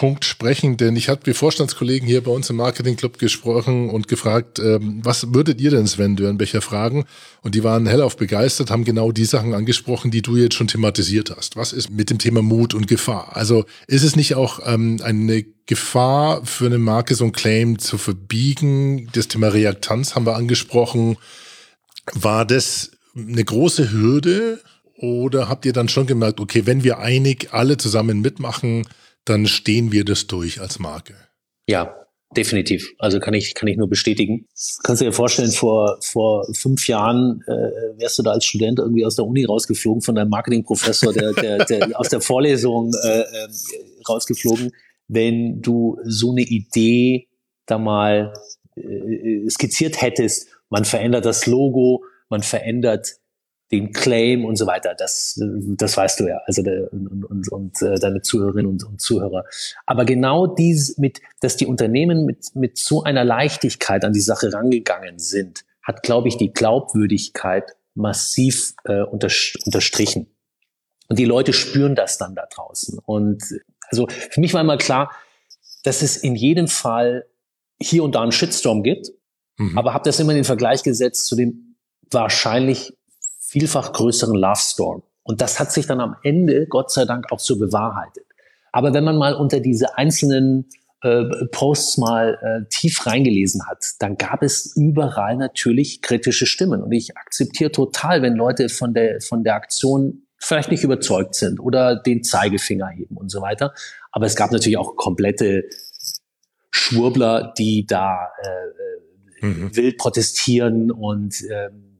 Punkt 0.01 0.25
sprechen, 0.25 0.77
denn 0.77 0.95
ich 0.95 1.09
hatte 1.09 1.29
mit 1.29 1.37
Vorstandskollegen 1.37 2.07
hier 2.07 2.23
bei 2.23 2.31
uns 2.31 2.49
im 2.49 2.55
Marketing 2.55 2.95
Club 2.95 3.19
gesprochen 3.19 3.91
und 3.91 4.07
gefragt, 4.07 4.57
ähm, 4.57 4.99
was 5.03 5.31
würdet 5.31 5.61
ihr 5.61 5.69
denn, 5.69 5.85
Sven 5.85 6.15
Dörnbecher, 6.15 6.61
fragen? 6.61 7.05
Und 7.43 7.53
die 7.53 7.63
waren 7.63 7.85
hellauf 7.85 8.17
begeistert, 8.17 8.71
haben 8.71 8.83
genau 8.83 9.11
die 9.11 9.25
Sachen 9.25 9.53
angesprochen, 9.53 10.09
die 10.09 10.23
du 10.23 10.37
jetzt 10.37 10.55
schon 10.55 10.67
thematisiert 10.67 11.31
hast. 11.37 11.55
Was 11.55 11.71
ist 11.71 11.91
mit 11.91 12.09
dem 12.09 12.17
Thema 12.17 12.41
Mut 12.41 12.73
und 12.73 12.87
Gefahr? 12.87 13.37
Also 13.37 13.65
ist 13.85 14.01
es 14.01 14.15
nicht 14.15 14.33
auch 14.33 14.61
ähm, 14.65 14.97
eine 15.03 15.45
Gefahr 15.67 16.43
für 16.47 16.65
eine 16.65 16.79
Marke, 16.79 17.13
so 17.13 17.25
ein 17.25 17.31
Claim 17.31 17.77
zu 17.77 17.99
verbiegen? 17.99 19.07
Das 19.13 19.27
Thema 19.27 19.49
Reaktanz 19.49 20.15
haben 20.15 20.25
wir 20.25 20.35
angesprochen. 20.35 21.17
War 22.13 22.45
das 22.45 22.89
eine 23.15 23.45
große 23.45 23.91
Hürde? 23.91 24.61
Oder 24.97 25.47
habt 25.47 25.63
ihr 25.67 25.73
dann 25.73 25.89
schon 25.89 26.07
gemerkt, 26.07 26.39
okay, 26.39 26.65
wenn 26.65 26.83
wir 26.83 26.97
einig 26.97 27.49
alle 27.51 27.77
zusammen 27.77 28.21
mitmachen, 28.21 28.87
dann 29.25 29.45
stehen 29.47 29.91
wir 29.91 30.05
das 30.05 30.27
durch 30.27 30.61
als 30.61 30.79
Marke. 30.79 31.15
Ja, 31.67 31.95
definitiv. 32.35 32.93
Also 32.97 33.19
kann 33.19 33.33
ich, 33.33 33.53
kann 33.53 33.67
ich 33.67 33.77
nur 33.77 33.89
bestätigen. 33.89 34.47
Kannst 34.83 35.01
du 35.01 35.05
dir 35.05 35.11
vorstellen, 35.11 35.51
vor, 35.51 35.97
vor 36.01 36.47
fünf 36.53 36.87
Jahren 36.87 37.43
äh, 37.47 37.99
wärst 37.99 38.19
du 38.19 38.23
da 38.23 38.31
als 38.31 38.45
Student 38.45 38.79
irgendwie 38.79 39.05
aus 39.05 39.15
der 39.15 39.25
Uni 39.25 39.45
rausgeflogen 39.45 40.01
von 40.01 40.15
deinem 40.15 40.29
Marketingprofessor, 40.29 41.13
der, 41.13 41.33
der, 41.33 41.65
der 41.65 41.89
aus 41.99 42.09
der 42.09 42.21
Vorlesung 42.21 42.91
äh, 43.03 43.21
äh, 43.21 43.47
rausgeflogen, 44.07 44.71
wenn 45.07 45.61
du 45.61 45.99
so 46.03 46.31
eine 46.31 46.41
Idee 46.41 47.27
da 47.65 47.77
mal 47.77 48.33
äh, 48.75 49.49
skizziert 49.49 50.01
hättest. 50.01 50.47
Man 50.69 50.85
verändert 50.85 51.25
das 51.25 51.45
Logo, 51.45 52.03
man 52.29 52.43
verändert 52.43 53.17
den 53.71 53.93
Claim 53.93 54.43
und 54.43 54.57
so 54.57 54.67
weiter. 54.67 54.95
Das, 54.97 55.39
das 55.39 55.95
weißt 55.95 56.19
du 56.19 56.27
ja, 56.27 56.41
also 56.45 56.61
der, 56.61 56.91
und, 56.91 57.23
und, 57.23 57.51
und 57.51 57.81
äh, 57.81 57.95
deine 57.95 58.21
Zuhörerinnen 58.21 58.69
und, 58.69 58.83
und 58.83 58.99
Zuhörer. 58.99 59.45
Aber 59.85 60.05
genau 60.05 60.47
dies 60.47 60.97
mit, 60.97 61.21
dass 61.39 61.55
die 61.55 61.65
Unternehmen 61.65 62.25
mit, 62.25 62.55
mit 62.55 62.77
so 62.77 63.03
einer 63.03 63.23
Leichtigkeit 63.23 64.03
an 64.03 64.13
die 64.13 64.21
Sache 64.21 64.51
rangegangen 64.51 65.19
sind, 65.19 65.63
hat, 65.83 66.03
glaube 66.03 66.27
ich, 66.27 66.37
die 66.37 66.51
Glaubwürdigkeit 66.51 67.75
massiv 67.95 68.73
äh, 68.83 69.01
unter, 69.01 69.29
unterstrichen. 69.65 70.27
Und 71.07 71.19
die 71.19 71.25
Leute 71.25 71.53
spüren 71.53 71.95
das 71.95 72.17
dann 72.17 72.35
da 72.35 72.45
draußen. 72.45 72.99
Und 72.99 73.43
also 73.89 74.07
für 74.07 74.39
mich 74.39 74.53
war 74.53 74.61
immer 74.61 74.77
klar, 74.77 75.11
dass 75.83 76.01
es 76.01 76.17
in 76.17 76.35
jedem 76.35 76.67
Fall 76.67 77.25
hier 77.81 78.03
und 78.03 78.15
da 78.15 78.21
einen 78.21 78.31
Shitstorm 78.31 78.83
gibt, 78.83 79.11
mhm. 79.57 79.77
aber 79.77 79.93
habe 79.93 80.03
das 80.05 80.19
immer 80.19 80.31
in 80.31 80.37
den 80.37 80.45
Vergleich 80.45 80.83
gesetzt 80.83 81.25
zu 81.25 81.35
dem 81.35 81.75
wahrscheinlich 82.11 82.93
vielfach 83.51 83.91
größeren 83.91 84.35
Love 84.35 84.59
Storm. 84.59 85.03
Und 85.23 85.41
das 85.41 85.59
hat 85.59 85.71
sich 85.73 85.85
dann 85.85 85.99
am 85.99 86.15
Ende, 86.23 86.67
Gott 86.67 86.89
sei 86.89 87.03
Dank, 87.03 87.31
auch 87.31 87.39
so 87.39 87.59
bewahrheitet. 87.59 88.23
Aber 88.71 88.93
wenn 88.93 89.03
man 89.03 89.17
mal 89.17 89.35
unter 89.35 89.59
diese 89.59 89.97
einzelnen 89.97 90.69
äh, 91.01 91.25
Posts 91.51 91.97
mal 91.97 92.39
äh, 92.41 92.69
tief 92.69 93.05
reingelesen 93.05 93.67
hat, 93.67 93.83
dann 93.99 94.15
gab 94.15 94.41
es 94.41 94.73
überall 94.77 95.35
natürlich 95.35 96.01
kritische 96.01 96.45
Stimmen. 96.45 96.81
Und 96.81 96.93
ich 96.93 97.17
akzeptiere 97.17 97.71
total, 97.71 98.21
wenn 98.21 98.35
Leute 98.35 98.69
von 98.69 98.93
der, 98.93 99.19
von 99.19 99.43
der 99.43 99.55
Aktion 99.55 100.23
vielleicht 100.37 100.71
nicht 100.71 100.85
überzeugt 100.85 101.35
sind 101.35 101.59
oder 101.59 101.97
den 101.97 102.23
Zeigefinger 102.23 102.87
heben 102.87 103.17
und 103.17 103.29
so 103.29 103.41
weiter. 103.41 103.73
Aber 104.11 104.25
es 104.25 104.37
gab 104.37 104.51
natürlich 104.51 104.77
auch 104.77 104.95
komplette 104.95 105.65
Schwurbler, 106.69 107.53
die 107.57 107.85
da 107.85 108.29
äh, 108.41 109.45
äh 109.45 109.49
mhm. 109.49 109.75
wild 109.75 109.97
protestieren 109.97 110.89
und 110.89 111.35
ähm, 111.51 111.90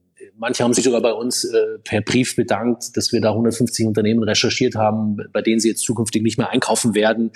Manche 0.42 0.64
haben 0.64 0.74
sich 0.74 0.82
sogar 0.82 1.00
bei 1.00 1.12
uns 1.12 1.44
äh, 1.44 1.78
per 1.84 2.00
Brief 2.00 2.34
bedankt, 2.34 2.96
dass 2.96 3.12
wir 3.12 3.20
da 3.20 3.30
150 3.30 3.86
Unternehmen 3.86 4.24
recherchiert 4.24 4.74
haben, 4.74 5.18
bei 5.32 5.40
denen 5.40 5.60
sie 5.60 5.68
jetzt 5.68 5.84
zukünftig 5.84 6.20
nicht 6.20 6.36
mehr 6.36 6.50
einkaufen 6.50 6.96
werden. 6.96 7.30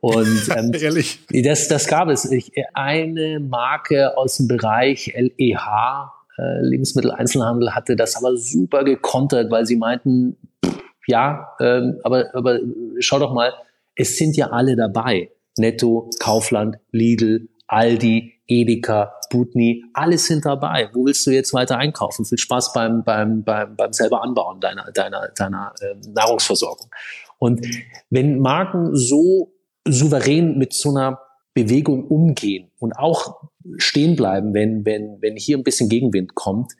Und 0.00 0.48
ähm, 0.56 0.72
Ehrlich? 0.74 1.20
Das, 1.28 1.68
das 1.68 1.86
gab 1.86 2.08
es. 2.08 2.24
Ich, 2.24 2.50
eine 2.74 3.38
Marke 3.38 4.18
aus 4.18 4.38
dem 4.38 4.48
Bereich 4.48 5.14
LEH, 5.16 6.12
äh, 6.36 6.60
Lebensmitteleinzelhandel, 6.62 7.76
hatte 7.76 7.94
das 7.94 8.16
aber 8.16 8.36
super 8.36 8.82
gekontert, 8.82 9.52
weil 9.52 9.64
sie 9.64 9.76
meinten, 9.76 10.36
pff, 10.66 10.80
ja, 11.06 11.50
ähm, 11.60 12.00
aber, 12.02 12.34
aber 12.34 12.58
schau 12.98 13.20
doch 13.20 13.32
mal, 13.32 13.52
es 13.94 14.16
sind 14.16 14.36
ja 14.36 14.48
alle 14.48 14.74
dabei. 14.74 15.30
Netto, 15.56 16.10
Kaufland, 16.18 16.78
Lidl, 16.90 17.46
Aldi, 17.68 18.32
Edeka, 18.48 19.12
Butni, 19.30 19.84
alles 19.92 20.26
sind 20.26 20.44
dabei. 20.46 20.90
Wo 20.94 21.04
willst 21.04 21.26
du 21.26 21.30
jetzt 21.30 21.52
weiter 21.52 21.76
einkaufen? 21.78 22.24
Viel 22.24 22.38
Spaß 22.38 22.72
beim, 22.72 23.04
beim, 23.04 23.44
beim, 23.44 23.76
beim 23.76 23.92
selber 23.92 24.22
Anbauen 24.22 24.60
deiner, 24.60 24.90
deiner, 24.92 25.28
deiner 25.36 25.74
äh, 25.80 25.94
Nahrungsversorgung. 26.08 26.90
Und 27.38 27.64
wenn 28.10 28.38
Marken 28.38 28.96
so 28.96 29.52
souverän 29.86 30.58
mit 30.58 30.72
so 30.72 30.90
einer 30.90 31.20
Bewegung 31.54 32.06
umgehen 32.06 32.70
und 32.78 32.92
auch 32.92 33.48
stehen 33.76 34.16
bleiben, 34.16 34.54
wenn, 34.54 34.84
wenn, 34.84 35.18
wenn 35.20 35.36
hier 35.36 35.58
ein 35.58 35.64
bisschen 35.64 35.88
Gegenwind 35.88 36.34
kommt, 36.34 36.72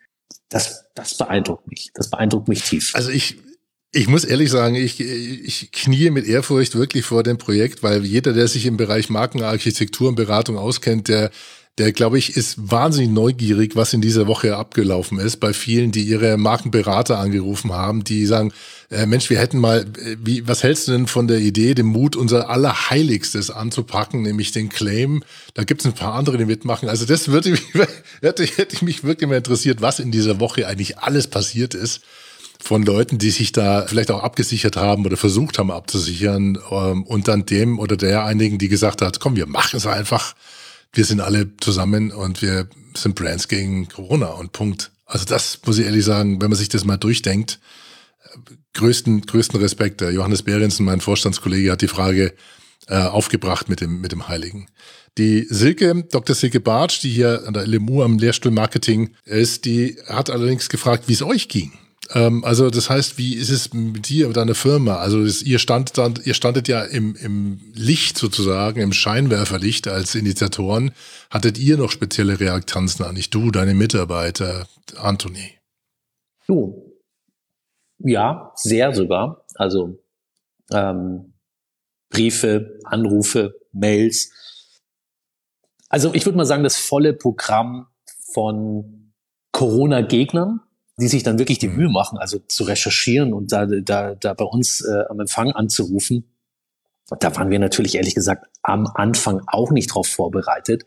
das, 0.49 0.87
das 0.95 1.17
beeindruckt 1.17 1.69
mich. 1.69 1.91
Das 1.95 2.11
beeindruckt 2.11 2.49
mich 2.49 2.63
tief. 2.63 2.95
Also 2.95 3.11
ich, 3.11 3.37
ich 3.93 4.09
muss 4.09 4.25
ehrlich 4.25 4.51
sagen, 4.51 4.75
ich, 4.75 5.01
ich 5.01 5.73
knie 5.73 6.11
mit 6.11 6.27
Ehrfurcht 6.27 6.77
wirklich 6.77 7.05
vor 7.05 7.23
dem 7.23 7.39
Projekt, 7.39 7.83
weil 7.83 8.05
jeder, 8.05 8.33
der 8.33 8.49
sich 8.49 8.67
im 8.67 8.77
Bereich 8.77 9.11
Markenarchitektur 9.11 10.09
und 10.09 10.15
Beratung 10.15 10.57
auskennt, 10.57 11.09
der 11.09 11.31
der, 11.79 11.93
glaube 11.93 12.19
ich, 12.19 12.37
ist 12.37 12.71
wahnsinnig 12.71 13.11
neugierig, 13.11 13.77
was 13.77 13.93
in 13.93 14.01
dieser 14.01 14.27
Woche 14.27 14.57
abgelaufen 14.57 15.19
ist 15.21 15.37
bei 15.37 15.53
vielen, 15.53 15.93
die 15.93 16.03
ihre 16.03 16.37
Markenberater 16.37 17.19
angerufen 17.19 17.73
haben, 17.73 18.03
die 18.03 18.27
sagen, 18.27 18.53
äh, 18.91 19.07
Mensch, 19.07 19.31
wir 19.31 19.39
hätten 19.39 19.59
mal, 19.59 19.83
äh, 19.83 20.17
wie, 20.23 20.49
was 20.49 20.65
hältst 20.65 20.89
du 20.89 20.93
denn 20.93 21.07
von 21.07 21.29
der 21.29 21.39
Idee, 21.39 21.75
den 21.75 21.87
Mut 21.87 22.17
unser 22.17 22.51
Allerheiligstes 22.51 23.51
anzupacken, 23.51 24.23
nämlich 24.23 24.51
den 24.51 24.71
Claim? 24.71 25.23
Da 25.55 25.63
gibt 25.63 25.83
es 25.83 25.87
ein 25.87 25.93
paar 25.93 26.15
andere, 26.15 26.37
die 26.37 26.47
mitmachen. 26.47 26.89
Also 26.89 27.07
das 27.07 27.29
würde 27.29 27.51
mich, 27.51 27.63
hätte, 28.23 28.45
hätte 28.45 28.85
mich 28.85 29.05
wirklich 29.05 29.29
mal 29.29 29.37
interessiert, 29.37 29.81
was 29.81 30.01
in 30.01 30.11
dieser 30.11 30.41
Woche 30.41 30.67
eigentlich 30.67 30.99
alles 30.99 31.29
passiert 31.29 31.75
ist 31.75 32.01
von 32.61 32.83
Leuten, 32.83 33.19
die 33.19 33.31
sich 33.31 33.53
da 33.53 33.87
vielleicht 33.87 34.11
auch 34.11 34.23
abgesichert 34.25 34.77
haben 34.77 35.07
oder 35.07 35.17
versucht 35.17 35.59
haben 35.59 35.71
abzusichern 35.71 36.59
ähm, 36.73 37.05
und 37.05 37.29
dann 37.29 37.47
dem 37.47 37.79
oder 37.79 37.97
der 37.97 38.25
einigen, 38.25 38.59
die 38.59 38.69
gesagt 38.69 39.01
hat, 39.01 39.21
komm, 39.21 39.37
wir 39.37 39.47
machen 39.47 39.77
es 39.77 39.87
einfach 39.87 40.35
wir 40.93 41.05
sind 41.05 41.21
alle 41.21 41.57
zusammen 41.59 42.11
und 42.11 42.43
wir 42.43 42.69
sind 42.97 43.15
Brands 43.15 43.49
gegen 43.49 43.89
Corona 43.89 44.29
und 44.29 44.53
Punkt. 44.53 44.93
Also 45.05 45.25
das 45.25 45.61
muss 45.65 45.79
ich 45.79 45.87
ehrlich 45.87 46.05
sagen, 46.05 46.41
wenn 46.41 46.51
man 46.51 46.59
sich 46.59 46.69
das 46.69 46.85
mal 46.85 46.97
durchdenkt, 46.97 47.61
größten, 48.75 49.23
größten 49.23 49.61
Respekt. 49.61 50.01
Der 50.01 50.13
Johannes 50.13 50.43
Behrensen, 50.43 50.85
mein 50.85 51.01
Vorstandskollege, 51.01 51.73
hat 51.73 51.83
die 51.83 51.89
Frage 51.89 52.35
äh, 52.89 52.97
aufgebracht 52.97 53.69
mit 53.69 53.81
dem, 53.81 54.01
mit 54.01 54.13
dem 54.13 54.29
Heiligen. 54.29 54.69
Die 55.17 55.47
Silke, 55.49 56.05
Dr. 56.11 56.37
Silke 56.37 56.61
Bartsch, 56.61 57.01
die 57.03 57.11
hier 57.11 57.43
an 57.47 57.55
der 57.55 57.67
LMU 57.67 58.03
am 58.03 58.19
Lehrstuhl 58.19 58.53
Marketing 58.53 59.15
ist, 59.25 59.65
die 59.65 59.97
hat 60.07 60.31
allerdings 60.31 60.69
gefragt, 60.69 61.05
wie 61.09 61.15
es 61.15 61.23
euch 61.23 61.49
ging. 61.49 61.73
Ähm, 62.11 62.45
also 62.45 62.71
das 62.71 62.89
heißt, 62.89 63.19
wie 63.19 63.35
ist 63.35 63.51
es 63.51 63.73
mit 63.73 64.09
dir 64.09 64.27
oder 64.27 64.41
deiner 64.41 64.55
Firma? 64.55 64.97
Also 64.97 65.25
das, 65.25 65.43
ihr, 65.43 65.59
standet 65.59 65.99
dann, 65.99 66.15
ihr 66.25 66.35
standet 66.35 66.69
ja 66.69 66.83
im, 66.83 67.15
im 67.17 67.61
Licht 67.75 68.19
sozusagen, 68.19 68.81
im 68.81 68.93
Scheinwerferlicht 68.93 69.89
als 69.89 70.15
Initiatoren. 70.15 70.93
Hattet 71.31 71.59
ihr 71.59 71.77
noch 71.77 71.91
spezielle 71.91 72.41
Reaktanzen 72.41 73.05
an 73.05 73.15
nicht 73.15 73.35
du, 73.35 73.51
deine 73.51 73.75
Mitarbeiter, 73.75 74.67
Anthony? 74.97 75.53
Du, 76.47 76.89
ja, 77.99 78.53
sehr 78.55 78.95
sogar. 78.95 79.45
Also 79.55 79.99
ähm, 80.71 81.35
Briefe, 82.11 82.79
Anrufe, 82.85 83.55
Mails. 83.73 84.33
Also 85.89 86.15
ich 86.15 86.25
würde 86.25 86.39
mal 86.39 86.45
sagen, 86.47 86.65
das 86.65 86.77
volle 86.77 87.13
Programm 87.13 87.89
von 88.33 89.13
Corona-Gegnern, 89.53 90.61
die 90.99 91.09
sich 91.09 91.23
dann 91.23 91.39
wirklich 91.39 91.59
die 91.59 91.69
mhm. 91.69 91.77
Mühe 91.77 91.89
machen, 91.89 92.19
also 92.19 92.39
zu 92.39 92.65
recherchieren 92.65 93.33
und 93.33 93.53
da, 93.53 93.67
da, 93.67 94.15
da 94.15 94.35
bei 94.35 94.45
uns 94.45 94.81
äh, 94.85 95.05
am 95.09 95.21
Empfang 95.21 95.53
anzurufen. 95.53 96.25
Da 97.21 97.35
waren 97.37 97.51
wir 97.51 97.59
natürlich 97.59 97.95
ehrlich 97.95 98.15
gesagt 98.15 98.47
am 98.63 98.87
Anfang 98.87 99.41
auch 99.47 99.71
nicht 99.71 99.95
drauf 99.95 100.09
vorbereitet. 100.09 100.85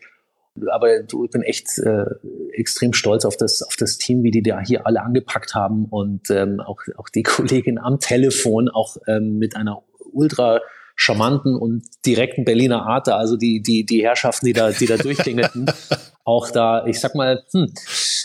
Aber 0.70 1.02
du, 1.02 1.24
ich 1.24 1.30
bin 1.30 1.42
echt 1.42 1.78
äh, 1.78 2.04
extrem 2.52 2.92
stolz 2.92 3.24
auf 3.24 3.36
das, 3.36 3.62
auf 3.62 3.74
das 3.76 3.96
Team, 3.96 4.22
wie 4.22 4.30
die 4.30 4.42
da 4.42 4.60
hier 4.60 4.86
alle 4.86 5.02
angepackt 5.02 5.54
haben 5.54 5.86
und 5.86 6.30
ähm, 6.30 6.60
auch, 6.60 6.82
auch 6.96 7.08
die 7.08 7.22
Kollegin 7.22 7.78
am 7.78 7.98
Telefon, 7.98 8.68
auch 8.68 8.98
ähm, 9.08 9.38
mit 9.38 9.56
einer 9.56 9.82
ultra 10.12 10.60
charmanten 10.96 11.56
und 11.56 11.84
direkten 12.06 12.44
Berliner 12.44 12.86
Art, 12.86 13.08
also 13.08 13.36
die, 13.36 13.62
die, 13.62 13.84
die 13.84 14.02
Herrschaften, 14.02 14.46
die 14.46 14.52
da, 14.52 14.70
die 14.70 14.86
da 14.86 14.96
durchklingelten, 14.96 15.66
auch 16.24 16.50
da, 16.50 16.86
ich 16.86 17.00
sag 17.00 17.14
mal, 17.14 17.42
hm, 17.52 17.72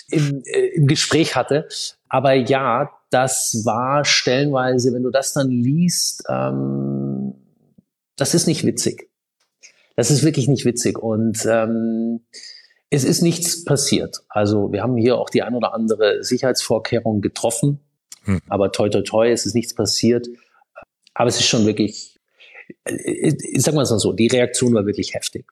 im, 0.10 0.44
äh, 0.46 0.68
im 0.76 0.88
Gespräch 0.88 1.36
hatte. 1.36 1.68
Aber 2.10 2.34
ja, 2.34 2.90
das 3.10 3.64
war 3.66 4.06
stellenweise, 4.06 4.94
wenn 4.94 5.04
du 5.04 5.10
das 5.10 5.34
dann 5.34 5.50
liest, 5.50 6.24
ähm, 6.30 7.34
das 8.16 8.34
ist 8.34 8.48
nicht 8.48 8.66
witzig. 8.66 9.10
Das 9.96 10.12
ist 10.12 10.24
wirklich 10.24 10.48
nicht 10.48 10.66
witzig. 10.66 11.00
Und 11.00 11.46
ähm, 11.50 12.22
es 12.90 13.04
ist 13.04 13.22
nichts 13.22 13.64
passiert. 13.66 14.18
Also 14.30 14.72
wir 14.72 14.82
haben 14.82 14.98
hier 14.98 15.18
auch 15.18 15.30
die 15.30 15.44
ein 15.44 15.56
oder 15.56 15.74
andere 15.74 16.24
Sicherheitsvorkehrung 16.24 17.22
getroffen. 17.22 17.80
Hm. 18.24 18.42
Aber 18.48 18.72
toi, 18.72 18.90
toi, 18.90 19.02
toi, 19.02 19.30
es 19.30 19.46
ist 19.46 19.56
nichts 19.56 19.74
passiert. 19.74 20.28
Aber 21.14 21.28
es 21.28 21.40
ist 21.40 21.48
schon 21.48 21.66
wirklich, 21.66 22.17
ich 22.90 23.62
sag 23.62 23.74
mal 23.74 23.86
so, 23.86 24.14
die 24.14 24.28
Reaktion 24.28 24.74
war 24.74 24.86
wirklich 24.86 25.14
heftig. 25.14 25.46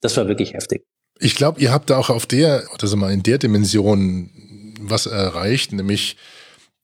Das 0.00 0.16
war 0.16 0.28
wirklich 0.28 0.54
heftig. 0.54 0.84
Ich 1.18 1.34
glaube, 1.34 1.60
ihr 1.60 1.72
habt 1.72 1.90
da 1.90 1.98
auch 1.98 2.10
auf 2.10 2.26
der, 2.26 2.64
oder 2.74 2.86
sagen 2.86 3.00
wir 3.00 3.06
mal, 3.06 3.12
in 3.12 3.22
der 3.22 3.38
Dimension 3.38 4.30
was 4.80 5.06
erreicht, 5.06 5.72
nämlich 5.72 6.16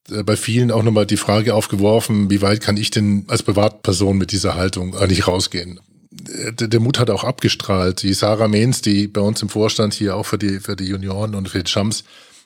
äh, 0.09 0.23
bei 0.23 0.35
vielen 0.35 0.71
auch 0.71 0.83
nochmal 0.83 1.05
die 1.05 1.17
Frage 1.17 1.53
aufgeworfen, 1.53 2.29
wie 2.29 2.41
weit 2.41 2.61
kann 2.61 2.77
ich 2.77 2.91
denn 2.91 3.25
als 3.27 3.43
Privatperson 3.43 4.17
mit 4.17 4.31
dieser 4.31 4.55
Haltung 4.55 4.95
eigentlich 4.95 5.27
rausgehen? 5.27 5.79
der 6.17 6.79
Mut 6.79 6.99
hat 6.99 7.09
auch 7.09 7.23
abgestrahlt. 7.23 8.01
Die 8.03 8.13
Sarah 8.13 8.47
Mehns, 8.47 8.81
die 8.81 9.07
bei 9.07 9.21
uns 9.21 9.41
im 9.41 9.49
Vorstand 9.49 9.93
hier 9.93 10.15
auch 10.15 10.25
für 10.25 10.37
die, 10.37 10.59
für 10.59 10.75
die 10.75 10.85
Junioren 10.85 11.35
und 11.35 11.49
für 11.49 11.59
die 11.59 11.69
Champs 11.69 12.03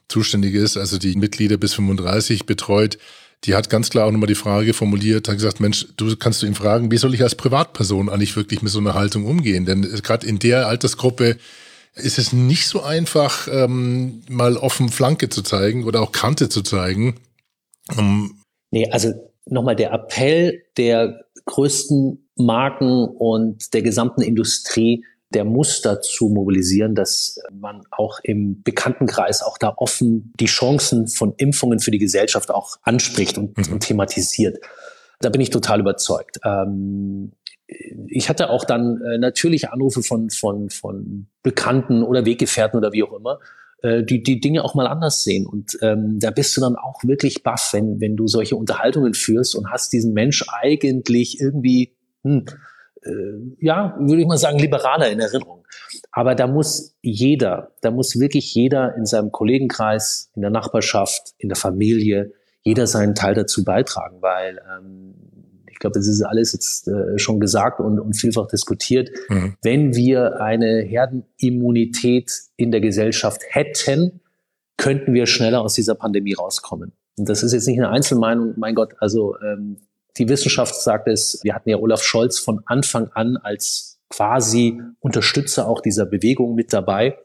zuständig 0.08 0.56
ist, 0.56 0.76
also 0.76 0.98
die 0.98 1.16
Mitglieder 1.16 1.58
bis 1.58 1.76
35 1.76 2.46
betreut, 2.46 2.98
die 3.46 3.56
hat 3.56 3.70
ganz 3.70 3.90
klar 3.90 4.08
auch 4.08 4.12
nochmal 4.12 4.28
die 4.28 4.36
Frage 4.36 4.74
formuliert, 4.74 5.28
hat 5.28 5.36
gesagt, 5.36 5.60
Mensch, 5.60 5.88
du 5.96 6.16
kannst 6.18 6.42
du 6.42 6.46
ihn 6.46 6.56
fragen, 6.56 6.92
wie 6.92 6.98
soll 6.98 7.14
ich 7.14 7.24
als 7.24 7.36
Privatperson 7.36 8.10
eigentlich 8.10 8.36
wirklich 8.36 8.62
mit 8.62 8.72
so 8.72 8.80
einer 8.80 8.96
Haltung 8.96 9.26
umgehen? 9.26 9.66
Denn 9.66 9.84
gerade 10.04 10.28
in 10.28 10.40
der 10.40 10.68
Altersgruppe 10.68 11.38
ist 11.96 12.18
es 12.18 12.34
nicht 12.34 12.68
so 12.68 12.82
einfach, 12.82 13.48
ähm, 13.52 14.22
mal 14.30 14.58
offen 14.58 14.90
Flanke 14.90 15.30
zu 15.30 15.42
zeigen 15.42 15.86
oder 15.86 16.02
auch 16.02 16.12
Kante 16.12 16.50
zu 16.50 16.62
zeigen. 16.62 17.16
Um 17.98 18.42
nee, 18.72 18.90
also 18.92 19.14
nochmal 19.46 19.76
der 19.76 19.92
Appell 19.92 20.62
der 20.78 21.26
größten 21.46 22.30
Marken 22.36 23.06
und 23.06 23.74
der 23.74 23.82
gesamten 23.82 24.22
Industrie 24.22 25.04
der 25.32 25.46
muss 25.46 25.82
dazu 25.82 26.30
mobilisieren, 26.30 26.96
dass 26.96 27.40
man 27.52 27.84
auch 27.92 28.20
im 28.24 28.64
Bekanntenkreis 28.64 29.44
auch 29.44 29.58
da 29.58 29.74
offen 29.78 30.34
die 30.40 30.48
Chancen 30.48 31.08
von 31.08 31.34
Impfungen 31.38 31.80
für 31.80 31.92
die 31.92 32.00
Gesellschaft 32.00 32.50
auch 32.52 32.78
anspricht 32.82 33.38
und, 33.38 33.58
mhm. 33.58 33.74
und 33.74 33.80
thematisiert. 33.82 34.58
Da 35.20 35.30
bin 35.30 35.42
ich 35.42 35.52
total 35.52 35.82
überzeugt. 35.82 36.40
Ähm, 36.44 37.34
ich 38.08 38.30
hatte 38.30 38.50
auch 38.50 38.66
dann 38.66 39.02
äh, 39.02 39.18
natürlich 39.20 39.70
Anrufe 39.70 40.02
von, 40.02 40.32
von, 40.32 40.70
von 40.72 41.28
Bekannten 41.44 42.02
oder 42.02 42.26
Weggefährten 42.26 42.78
oder 42.78 42.92
wie 42.94 43.04
auch 43.04 43.14
immer, 43.14 43.40
äh, 43.84 44.04
die 44.04 44.24
die 44.24 44.40
Dinge 44.40 44.64
auch 44.64 44.74
mal 44.74 44.88
anders 44.88 45.24
sehen. 45.24 45.46
Und 45.46 45.78
ähm, 45.82 46.18
da 46.20 46.32
bist 46.32 46.58
du 46.58 46.62
dann 46.62 46.76
auch 46.76 47.04
wirklich 47.04 47.44
baff, 47.44 47.70
wenn, 47.74 48.02
wenn 48.02 48.16
du 48.16 48.28
solche 48.28 48.56
Unterhaltungen 48.56 49.14
führst 49.14 49.56
und 49.56 49.70
hast 49.70 49.94
diesen 49.94 50.14
Mensch 50.14 50.44
eigentlich 50.50 51.40
irgendwie 51.40 51.96
hm, 52.24 52.46
ja, 53.60 53.96
würde 54.00 54.22
ich 54.22 54.28
mal 54.28 54.38
sagen, 54.38 54.60
liberaler 54.60 55.10
in 55.10 55.20
Erinnerung. 55.20 55.66
Aber 56.12 56.36
da 56.36 56.48
muss 56.48 56.96
jeder, 57.02 57.72
da 57.82 57.92
muss 57.92 58.20
wirklich 58.20 58.54
jeder 58.54 58.96
in 58.96 59.06
seinem 59.06 59.32
Kollegenkreis, 59.32 60.32
in 60.36 60.42
der 60.42 60.52
Nachbarschaft, 60.52 61.34
in 61.38 61.50
der 61.50 61.56
Familie, 61.56 62.34
jeder 62.62 62.88
seinen 62.88 63.16
Teil 63.16 63.36
dazu 63.36 63.64
beitragen, 63.64 64.22
weil 64.22 64.60
ähm, 64.76 65.14
ich 65.70 65.80
glaube, 65.80 65.98
das 65.98 66.08
ist 66.08 66.22
alles 66.22 66.52
jetzt 66.52 66.90
äh, 66.90 67.18
schon 67.18 67.40
gesagt 67.40 67.80
und, 67.80 68.00
und 68.00 68.14
vielfach 68.14 68.48
diskutiert. 68.48 69.10
Mhm. 69.30 69.56
Wenn 69.62 69.96
wir 69.96 70.42
eine 70.42 70.82
Herdenimmunität 70.82 72.32
in 72.58 72.72
der 72.72 72.82
Gesellschaft 72.82 73.42
hätten, 73.48 74.20
könnten 74.76 75.14
wir 75.14 75.26
schneller 75.26 75.62
aus 75.62 75.76
dieser 75.76 75.96
Pandemie 75.96 76.34
rauskommen. 76.34 76.92
Und 77.18 77.30
das 77.30 77.44
ist 77.44 77.54
jetzt 77.54 77.68
nicht 77.68 77.80
eine 77.80 77.90
Einzelmeinung, 77.90 78.56
mein 78.58 78.76
Gott, 78.76 78.94
also 79.00 79.36
ähm, 79.40 79.78
die 80.20 80.30
Wissenschaft 80.30 80.76
sagt 80.76 81.08
es, 81.08 81.40
wir 81.44 81.56
hatten 81.56 81.70
ja 81.70 81.78
Olaf 81.78 82.04
Scholz 82.04 82.40
von 82.40 82.62
Anfang 82.66 83.10
an 83.14 83.38
als 83.38 84.00
quasi 84.10 84.80
Unterstützer 85.00 85.68
auch 85.68 85.82
dieser 85.82 86.06
Bewegung 86.06 86.56
mit 86.56 86.74
dabei. 86.74 87.18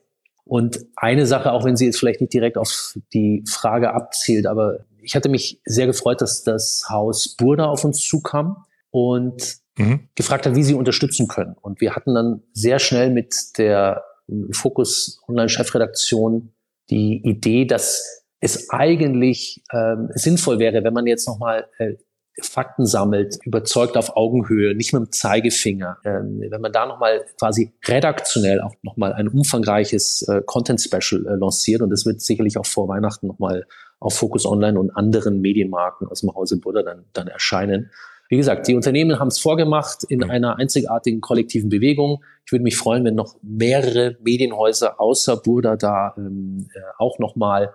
Und 0.44 0.84
eine 0.96 1.26
Sache, 1.26 1.52
auch 1.52 1.64
wenn 1.64 1.76
sie 1.76 1.86
jetzt 1.86 1.98
vielleicht 1.98 2.20
nicht 2.20 2.32
direkt 2.32 2.58
auf 2.58 2.96
die 3.12 3.42
Frage 3.48 3.94
abzielt, 3.94 4.46
aber 4.46 4.84
ich 5.00 5.16
hatte 5.16 5.28
mich 5.28 5.60
sehr 5.64 5.86
gefreut, 5.86 6.20
dass 6.20 6.42
das 6.42 6.84
Haus 6.88 7.34
Burda 7.36 7.66
auf 7.66 7.84
uns 7.84 8.00
zukam 8.00 8.64
und 8.90 9.56
mhm. 9.76 10.08
gefragt 10.14 10.46
hat, 10.46 10.54
wie 10.54 10.62
sie 10.62 10.74
unterstützen 10.74 11.28
können. 11.28 11.56
Und 11.60 11.80
wir 11.80 11.96
hatten 11.96 12.14
dann 12.14 12.42
sehr 12.52 12.78
schnell 12.78 13.10
mit 13.10 13.58
der 13.58 14.04
Fokus 14.52 15.20
Online 15.28 15.48
Chefredaktion 15.48 16.52
die 16.90 17.22
Idee, 17.24 17.64
dass 17.64 18.24
es 18.40 18.70
eigentlich 18.70 19.62
ähm, 19.72 20.10
sinnvoll 20.14 20.58
wäre, 20.58 20.84
wenn 20.84 20.92
man 20.92 21.06
jetzt 21.06 21.26
nochmal 21.26 21.66
äh, 21.78 21.94
Fakten 22.40 22.84
sammelt, 22.84 23.38
überzeugt 23.44 23.96
auf 23.96 24.16
Augenhöhe, 24.16 24.74
nicht 24.74 24.92
mit 24.92 25.02
dem 25.02 25.12
Zeigefinger. 25.12 25.98
Ähm, 26.04 26.42
wenn 26.48 26.60
man 26.60 26.72
da 26.72 26.86
nochmal 26.86 27.24
quasi 27.38 27.72
redaktionell 27.86 28.60
auch 28.60 28.74
nochmal 28.82 29.12
ein 29.12 29.28
umfangreiches 29.28 30.22
äh, 30.22 30.42
Content-Special 30.44 31.26
äh, 31.26 31.34
lanciert 31.36 31.82
und 31.82 31.90
das 31.90 32.06
wird 32.06 32.20
sicherlich 32.20 32.58
auch 32.58 32.66
vor 32.66 32.88
Weihnachten 32.88 33.28
nochmal 33.28 33.66
auf 34.00 34.14
Focus 34.14 34.46
Online 34.46 34.78
und 34.78 34.90
anderen 34.90 35.40
Medienmarken 35.40 36.08
aus 36.08 36.20
dem 36.20 36.34
Hause 36.34 36.58
Buddha 36.58 36.82
dann, 36.82 37.04
dann 37.12 37.28
erscheinen. 37.28 37.90
Wie 38.28 38.36
gesagt, 38.36 38.66
die 38.66 38.74
Unternehmen 38.74 39.18
haben 39.20 39.28
es 39.28 39.38
vorgemacht 39.38 40.02
in 40.04 40.24
einer 40.24 40.58
einzigartigen 40.58 41.20
kollektiven 41.20 41.68
Bewegung. 41.68 42.24
Ich 42.44 42.52
würde 42.52 42.64
mich 42.64 42.76
freuen, 42.76 43.04
wenn 43.04 43.14
noch 43.14 43.36
mehrere 43.42 44.16
Medienhäuser 44.22 45.00
außer 45.00 45.36
Burda 45.36 45.76
da 45.76 46.14
ähm, 46.16 46.68
äh, 46.74 46.80
auch 46.98 47.18
nochmal 47.18 47.72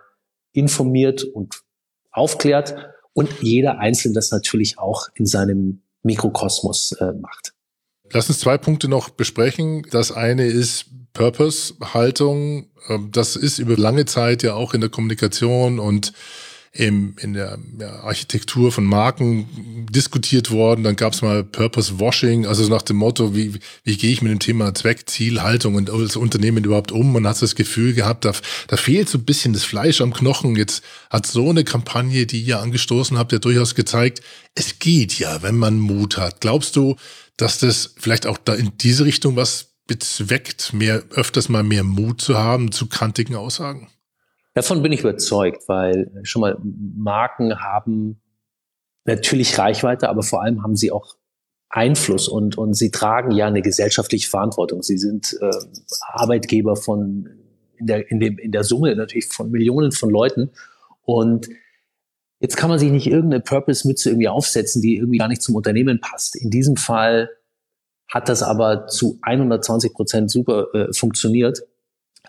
informiert 0.52 1.24
und 1.24 1.62
aufklärt 2.12 2.76
und 3.14 3.30
jeder 3.42 3.80
Einzelne 3.80 4.16
das 4.16 4.32
natürlich 4.32 4.80
auch 4.80 5.08
in 5.16 5.26
seinem 5.26 5.82
Mikrokosmos 6.04 6.94
äh, 6.94 7.12
macht. 7.14 7.54
Lass 8.12 8.30
uns 8.30 8.40
zwei 8.40 8.58
Punkte 8.58 8.88
noch 8.88 9.10
besprechen. 9.10 9.86
Das 9.92 10.12
eine 10.12 10.46
ist 10.46 10.86
Purpose-Haltung. 11.14 12.68
Ähm, 12.88 13.10
das 13.12 13.36
ist 13.36 13.60
über 13.60 13.78
lange 13.78 14.06
Zeit 14.06 14.44
ja 14.44 14.54
auch 14.54 14.74
in 14.74 14.82
der 14.82 14.90
Kommunikation 14.90 15.80
und 15.80 16.14
im, 16.80 17.16
in 17.20 17.34
der 17.34 17.60
ja, 17.78 18.04
Architektur 18.04 18.72
von 18.72 18.86
Marken 18.86 19.86
diskutiert 19.92 20.50
worden. 20.50 20.86
Dann 20.86 20.96
gab 20.96 21.12
es 21.12 21.22
mal 21.22 21.44
Purpose 21.44 22.00
Washing, 22.00 22.46
also 22.46 22.68
nach 22.70 22.84
dem 22.84 22.96
Motto, 22.96 23.36
wie, 23.36 23.60
wie 23.84 23.98
gehe 23.98 24.14
ich 24.14 24.22
mit 24.22 24.32
dem 24.32 24.40
Thema 24.40 24.74
Zweck, 24.74 25.10
Ziel, 25.10 25.42
Haltung 25.42 25.76
und 25.76 25.90
als 25.90 26.16
Unternehmen 26.16 26.64
überhaupt 26.64 26.94
um? 26.94 27.12
Man 27.12 27.28
hat 27.28 27.42
das 27.42 27.56
Gefühl 27.56 27.94
gehabt, 27.94 28.24
da, 28.24 28.32
da 28.68 28.78
fehlt 28.78 29.10
so 29.10 29.18
ein 29.18 29.26
bisschen 29.26 29.52
das 29.52 29.66
Fleisch 29.66 30.00
am 30.00 30.14
Knochen. 30.14 30.56
Jetzt 30.56 30.82
hat 31.10 31.28
so 31.28 31.50
eine 31.50 31.66
Kampagne, 31.66 32.26
die 32.26 32.42
ihr 32.42 32.62
angestoßen 32.62 33.18
habt, 33.18 33.34
ja 33.34 33.40
durchaus 33.40 33.76
gezeigt, 33.76 34.22
es 34.56 34.80
geht 34.80 35.20
ja, 35.20 35.42
wenn 35.44 35.58
man 35.58 35.80
Mut 35.80 36.18
hat. 36.18 36.40
Glaubst 36.40 36.78
du, 36.78 36.96
dass 37.36 37.60
das 37.60 37.94
vielleicht 37.98 38.26
auch 38.26 38.38
da 38.38 38.54
in 38.54 38.72
diese 38.78 39.04
Richtung 39.04 39.36
was 39.36 39.74
bezweckt, 39.86 40.72
mehr, 40.72 41.04
öfters 41.10 41.50
mal 41.50 41.64
mehr 41.64 41.84
Mut 41.84 42.22
zu 42.22 42.38
haben 42.38 42.72
zu 42.72 42.88
kantigen 42.88 43.36
Aussagen? 43.36 43.90
Davon 44.60 44.84
bin 44.84 44.92
ich 44.92 45.00
überzeugt, 45.00 45.70
weil 45.70 46.12
schon 46.24 46.42
mal 46.42 46.58
Marken 46.62 47.62
haben 47.62 48.20
natürlich 49.06 49.58
Reichweite, 49.58 50.10
aber 50.10 50.22
vor 50.22 50.44
allem 50.44 50.64
haben 50.64 50.76
sie 50.76 50.92
auch 50.92 51.16
Einfluss 51.70 52.28
und, 52.28 52.58
und 52.58 52.74
sie 52.74 52.92
tragen 52.92 53.32
ja 53.32 53.48
eine 53.48 53.62
gesellschaftliche 53.62 54.30
Verantwortung. 54.30 54.84
Sie 54.84 54.98
sind 54.98 55.38
äh, 55.40 55.50
Arbeitgeber 56.12 56.76
von 56.76 57.30
in 57.78 57.88
der, 57.88 58.12
in, 58.12 58.20
dem, 58.20 58.38
in 58.38 58.52
der 58.52 58.66
Summe 58.66 58.94
natürlich 58.98 59.30
von 59.30 59.50
Millionen 59.50 59.94
von 59.94 60.10
Leuten. 60.10 60.50
Und 61.04 61.48
jetzt 62.42 62.58
kann 62.58 62.70
man 62.70 62.80
sich 62.80 62.92
nicht 62.92 63.08
irgendeine 63.08 63.42
Purpose-Mütze 63.42 64.10
irgendwie 64.10 64.28
aufsetzen, 64.28 64.82
die 64.82 64.98
irgendwie 64.98 65.20
gar 65.20 65.30
nicht 65.30 65.42
zum 65.42 65.56
Unternehmen 65.56 66.02
passt. 66.02 66.36
In 66.36 66.50
diesem 66.50 66.76
Fall 66.76 67.30
hat 68.10 68.28
das 68.28 68.44
aber 68.44 68.88
zu 68.88 69.20
120 69.22 69.94
Prozent 69.94 70.30
super 70.30 70.68
äh, 70.74 70.92
funktioniert. 70.92 71.62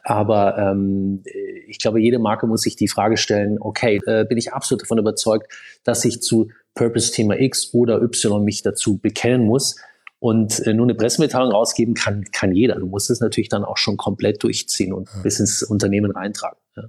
Aber 0.05 0.57
ähm, 0.57 1.25
ich 1.71 1.79
glaube, 1.79 2.01
jede 2.01 2.19
Marke 2.19 2.47
muss 2.47 2.63
sich 2.63 2.77
die 2.77 2.89
Frage 2.89 3.17
stellen, 3.17 3.59
okay, 3.61 4.01
äh, 4.07 4.25
bin 4.25 4.37
ich 4.37 4.53
absolut 4.53 4.83
davon 4.83 4.99
überzeugt, 4.99 5.51
dass 5.85 6.05
ich 6.05 6.21
zu 6.21 6.51
Purpose-Thema 6.75 7.41
X 7.41 7.73
oder 7.73 8.03
Y 8.03 8.45
mich 8.45 8.63
dazu 8.63 8.99
bekennen 8.99 9.47
muss. 9.47 9.77
Und 10.19 10.61
äh, 10.67 10.75
nur 10.75 10.85
eine 10.85 10.95
Pressemitteilung 10.95 11.51
rausgeben 11.51 11.95
kann, 11.95 12.25
kann 12.33 12.53
jeder. 12.53 12.75
Du 12.75 12.87
musst 12.87 13.09
es 13.09 13.21
natürlich 13.21 13.49
dann 13.49 13.65
auch 13.65 13.79
schon 13.79 13.97
komplett 13.97 14.43
durchziehen 14.43 14.93
und 14.93 15.09
ja. 15.09 15.23
bis 15.23 15.41
ins 15.41 15.63
Unternehmen 15.63 16.11
reintragen. 16.11 16.59
Ja. 16.77 16.85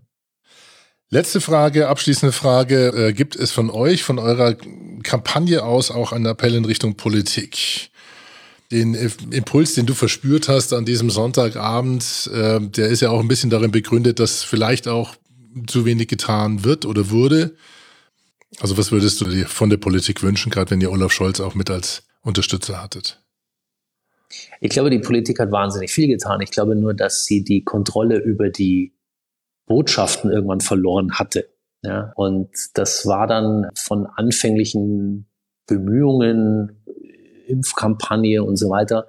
Letzte 1.09 1.39
Frage, 1.39 1.87
abschließende 1.87 2.33
Frage. 2.33 2.87
Äh, 2.87 3.13
gibt 3.13 3.37
es 3.37 3.51
von 3.51 3.69
euch, 3.69 4.03
von 4.03 4.19
eurer 4.19 4.55
Kampagne 5.03 5.63
aus 5.63 5.91
auch 5.91 6.11
einen 6.11 6.25
Appell 6.25 6.55
in 6.55 6.65
Richtung 6.65 6.95
Politik? 6.95 7.90
Den 8.71 8.93
Impuls, 9.31 9.73
den 9.73 9.85
du 9.85 9.93
verspürt 9.93 10.47
hast 10.47 10.73
an 10.73 10.85
diesem 10.85 11.09
Sonntagabend, 11.09 12.29
äh, 12.33 12.59
der 12.61 12.87
ist 12.87 13.01
ja 13.01 13.09
auch 13.09 13.19
ein 13.19 13.27
bisschen 13.27 13.49
darin 13.49 13.71
begründet, 13.71 14.19
dass 14.19 14.43
vielleicht 14.43 14.87
auch 14.87 15.15
zu 15.67 15.85
wenig 15.85 16.07
getan 16.07 16.63
wird 16.63 16.85
oder 16.85 17.09
wurde. 17.09 17.55
Also 18.59 18.77
was 18.77 18.91
würdest 18.91 19.19
du 19.21 19.25
dir 19.25 19.47
von 19.47 19.69
der 19.69 19.77
Politik 19.77 20.23
wünschen, 20.23 20.49
gerade 20.49 20.71
wenn 20.71 20.81
ihr 20.81 20.91
Olaf 20.91 21.11
Scholz 21.11 21.39
auch 21.39 21.55
mit 21.55 21.69
als 21.69 22.03
Unterstützer 22.21 22.81
hattet? 22.81 23.21
Ich 24.59 24.69
glaube, 24.69 24.89
die 24.89 24.99
Politik 24.99 25.39
hat 25.39 25.51
wahnsinnig 25.51 25.91
viel 25.91 26.07
getan. 26.07 26.41
Ich 26.41 26.51
glaube 26.51 26.75
nur, 26.75 26.93
dass 26.93 27.25
sie 27.25 27.43
die 27.43 27.63
Kontrolle 27.63 28.19
über 28.19 28.49
die 28.49 28.93
Botschaften 29.65 30.31
irgendwann 30.31 30.61
verloren 30.61 31.13
hatte. 31.13 31.49
Ja, 31.83 32.13
und 32.15 32.49
das 32.75 33.05
war 33.07 33.25
dann 33.25 33.67
von 33.75 34.05
anfänglichen 34.05 35.27
Bemühungen, 35.65 36.80
Impfkampagne 37.51 38.43
und 38.43 38.55
so 38.55 38.69
weiter, 38.69 39.07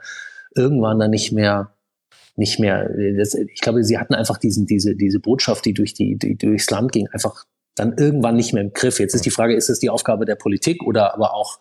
irgendwann 0.55 0.99
dann 0.99 1.11
nicht 1.11 1.33
mehr, 1.33 1.75
nicht 2.37 2.59
mehr, 2.59 2.91
das, 3.17 3.35
ich 3.35 3.61
glaube, 3.61 3.85
sie 3.85 3.99
hatten 3.99 4.15
einfach 4.15 4.39
diesen, 4.39 4.67
diese, 4.67 4.97
diese 4.97 5.21
Botschaft, 5.21 5.65
die 5.65 5.75
durch 5.75 5.95
die, 5.95 6.17
die 6.17 6.37
durchs 6.37 6.71
Land 6.71 6.93
ging, 6.93 7.09
einfach 7.09 7.45
dann 7.75 7.97
irgendwann 7.97 8.37
nicht 8.37 8.53
mehr 8.53 8.63
im 8.63 8.73
Griff. 8.73 9.01
Jetzt 9.01 9.15
ist 9.15 9.25
die 9.25 9.31
Frage, 9.31 9.55
ist 9.55 9.71
es 9.71 9.79
die 9.79 9.91
Aufgabe 9.91 10.25
der 10.25 10.35
Politik 10.35 10.83
oder 10.83 11.15
aber 11.15 11.35
auch 11.35 11.59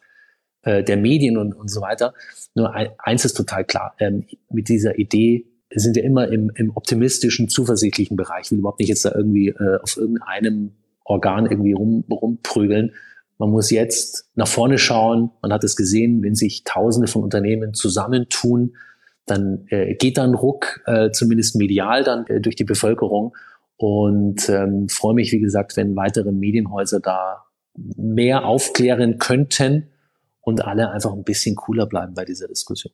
äh, 0.64 0.84
der 0.84 0.98
Medien 0.98 1.38
und, 1.38 1.54
und 1.54 1.70
so 1.70 1.82
weiter. 1.82 2.14
Nur 2.54 2.74
ein, 2.74 2.90
eins 2.98 3.26
ist 3.26 3.34
total 3.34 3.64
klar. 3.64 3.96
Ähm, 4.00 4.26
mit 4.50 4.70
dieser 4.70 4.98
Idee 5.00 5.46
sind 5.74 5.96
wir 5.96 6.04
immer 6.04 6.28
im, 6.28 6.52
im 6.56 6.76
optimistischen, 6.76 7.48
zuversichtlichen 7.48 8.18
Bereich. 8.18 8.46
Ich 8.46 8.52
will 8.52 8.60
überhaupt 8.60 8.80
nicht 8.80 8.90
jetzt 8.90 9.06
da 9.06 9.14
irgendwie 9.16 9.50
äh, 9.50 9.80
auf 9.82 9.98
irgendeinem 9.98 10.74
Organ 11.04 11.46
irgendwie 11.46 11.74
rum, 11.74 12.04
rumprügeln. 12.10 12.94
Man 13.42 13.50
muss 13.50 13.72
jetzt 13.72 14.30
nach 14.36 14.48
vorne 14.48 14.78
schauen. 14.78 15.32
Man 15.42 15.52
hat 15.52 15.64
es 15.64 15.76
gesehen, 15.76 16.22
wenn 16.22 16.36
sich 16.36 16.64
Tausende 16.64 17.08
von 17.08 17.24
Unternehmen 17.24 17.74
zusammentun, 17.74 18.76
dann 19.26 19.66
äh, 19.70 19.96
geht 19.96 20.20
dann 20.20 20.36
Ruck, 20.36 20.82
äh, 20.86 21.10
zumindest 21.10 21.56
medial 21.56 22.04
dann 22.04 22.28
äh, 22.28 22.40
durch 22.40 22.56
die 22.56 22.66
Bevölkerung. 22.66 23.36
Und 23.78 24.48
ähm, 24.48 24.90
freue 24.90 25.16
mich, 25.16 25.32
wie 25.32 25.40
gesagt, 25.40 25.76
wenn 25.76 25.96
weitere 25.96 26.32
Medienhäuser 26.32 27.00
da 27.00 27.46
mehr 27.74 28.46
aufklären 28.46 29.18
könnten 29.18 29.90
und 30.42 30.64
alle 30.64 30.92
einfach 30.92 31.12
ein 31.12 31.24
bisschen 31.24 31.56
cooler 31.56 31.88
bleiben 31.88 32.14
bei 32.14 32.26
dieser 32.26 32.48
Diskussion. 32.48 32.94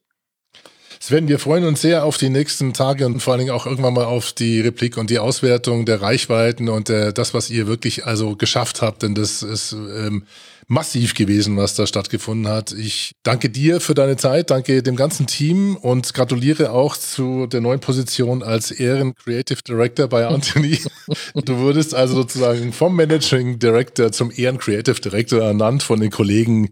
Sven, 1.08 1.30
wir 1.30 1.40
freuen 1.40 1.64
uns 1.64 1.80
sehr 1.80 2.04
auf 2.04 2.18
die 2.18 2.28
nächsten 2.28 2.74
Tage 2.74 3.06
und 3.06 3.22
vor 3.22 3.32
allen 3.32 3.40
Dingen 3.40 3.52
auch 3.52 3.66
irgendwann 3.66 3.94
mal 3.94 4.04
auf 4.04 4.34
die 4.34 4.60
Replik 4.60 4.98
und 4.98 5.10
die 5.10 5.20
Auswertung 5.20 5.86
der 5.86 6.02
Reichweiten 6.02 6.68
und 6.68 6.90
der, 6.90 7.14
das, 7.14 7.34
was 7.34 7.50
ihr 7.50 7.66
wirklich 7.66 8.06
also 8.06 8.36
geschafft 8.36 8.82
habt, 8.82 9.04
denn 9.04 9.16
das 9.16 9.42
ist 9.42 9.72
ähm, 9.72 10.24
massiv 10.68 11.14
gewesen, 11.14 11.56
was 11.56 11.76
da 11.76 11.88
stattgefunden 11.88 12.52
hat. 12.52 12.74
Ich 12.74 13.14
danke 13.24 13.50
dir 13.50 13.80
für 13.80 13.94
deine 13.94 14.18
Zeit, 14.18 14.50
danke 14.50 14.84
dem 14.84 14.98
ganzen 14.98 15.28
Team 15.28 15.78
und 15.78 16.14
gratuliere 16.14 16.72
auch 16.72 16.98
zu 16.98 17.48
der 17.48 17.62
neuen 17.62 17.80
Position 17.80 18.44
als 18.44 18.72
Ehren 18.72 19.16
Creative 19.16 19.62
Director 19.66 20.10
bei 20.10 20.28
Anthony. 20.28 20.78
du 21.36 21.58
wurdest 21.60 21.96
also 21.96 22.16
sozusagen 22.16 22.74
vom 22.74 22.98
Managing 22.98 23.60
Director 23.60 24.12
zum 24.12 24.30
Ehren 24.36 24.58
Creative 24.58 25.00
Director 25.00 25.42
ernannt 25.42 25.84
von 25.84 26.02
den 26.02 26.12
Kollegen 26.12 26.68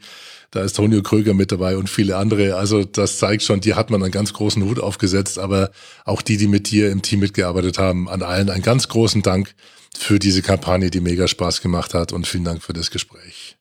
da 0.51 0.63
ist 0.63 0.75
Tonio 0.75 1.01
Kröger 1.01 1.33
mit 1.33 1.51
dabei 1.51 1.77
und 1.77 1.89
viele 1.89 2.17
andere. 2.17 2.55
Also 2.55 2.83
das 2.83 3.17
zeigt 3.17 3.43
schon, 3.43 3.61
dir 3.61 3.75
hat 3.75 3.89
man 3.89 4.01
einen 4.01 4.11
ganz 4.11 4.33
großen 4.33 4.63
Hut 4.63 4.79
aufgesetzt. 4.79 5.39
Aber 5.39 5.71
auch 6.05 6.21
die, 6.21 6.37
die 6.37 6.47
mit 6.47 6.71
dir 6.71 6.91
im 6.91 7.01
Team 7.01 7.19
mitgearbeitet 7.19 7.77
haben, 7.77 8.09
an 8.09 8.21
allen 8.21 8.49
einen 8.49 8.63
ganz 8.63 8.87
großen 8.87 9.21
Dank 9.21 9.53
für 9.97 10.19
diese 10.19 10.41
Kampagne, 10.41 10.89
die 10.89 11.01
mega 11.01 11.27
Spaß 11.27 11.61
gemacht 11.61 11.93
hat. 11.93 12.13
Und 12.13 12.27
vielen 12.27 12.43
Dank 12.43 12.63
für 12.63 12.73
das 12.73 12.91
Gespräch. 12.91 13.57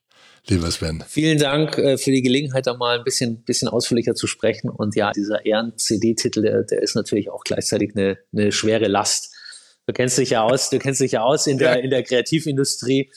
Lieber 0.47 0.69
Sven. 0.69 1.03
Vielen 1.07 1.39
Dank 1.39 1.77
äh, 1.79 1.97
für 1.97 2.11
die 2.11 2.21
Gelegenheit, 2.21 2.67
da 2.67 2.75
mal 2.75 2.99
ein 2.99 3.03
bisschen, 3.03 3.43
bisschen 3.43 3.67
ausführlicher 3.67 4.13
zu 4.13 4.27
sprechen. 4.27 4.69
Und 4.69 4.95
ja, 4.95 5.11
dieser 5.11 5.43
Ehren-CD-Titel, 5.43 6.43
der, 6.43 6.63
der 6.63 6.83
ist 6.83 6.95
natürlich 6.95 7.31
auch 7.31 7.43
gleichzeitig 7.43 7.95
eine, 7.95 8.19
eine 8.31 8.51
schwere 8.51 8.87
Last. 8.87 9.33
Du 9.87 9.93
kennst 9.93 10.17
dich 10.17 10.31
ja 10.31 10.43
aus, 10.43 10.69
du 10.69 10.77
kennst 10.77 11.01
dich 11.01 11.13
ja 11.13 11.23
aus 11.23 11.47
in 11.47 11.57
der, 11.57 11.83
in 11.83 11.89
der 11.89 12.03
Kreativindustrie. 12.03 13.11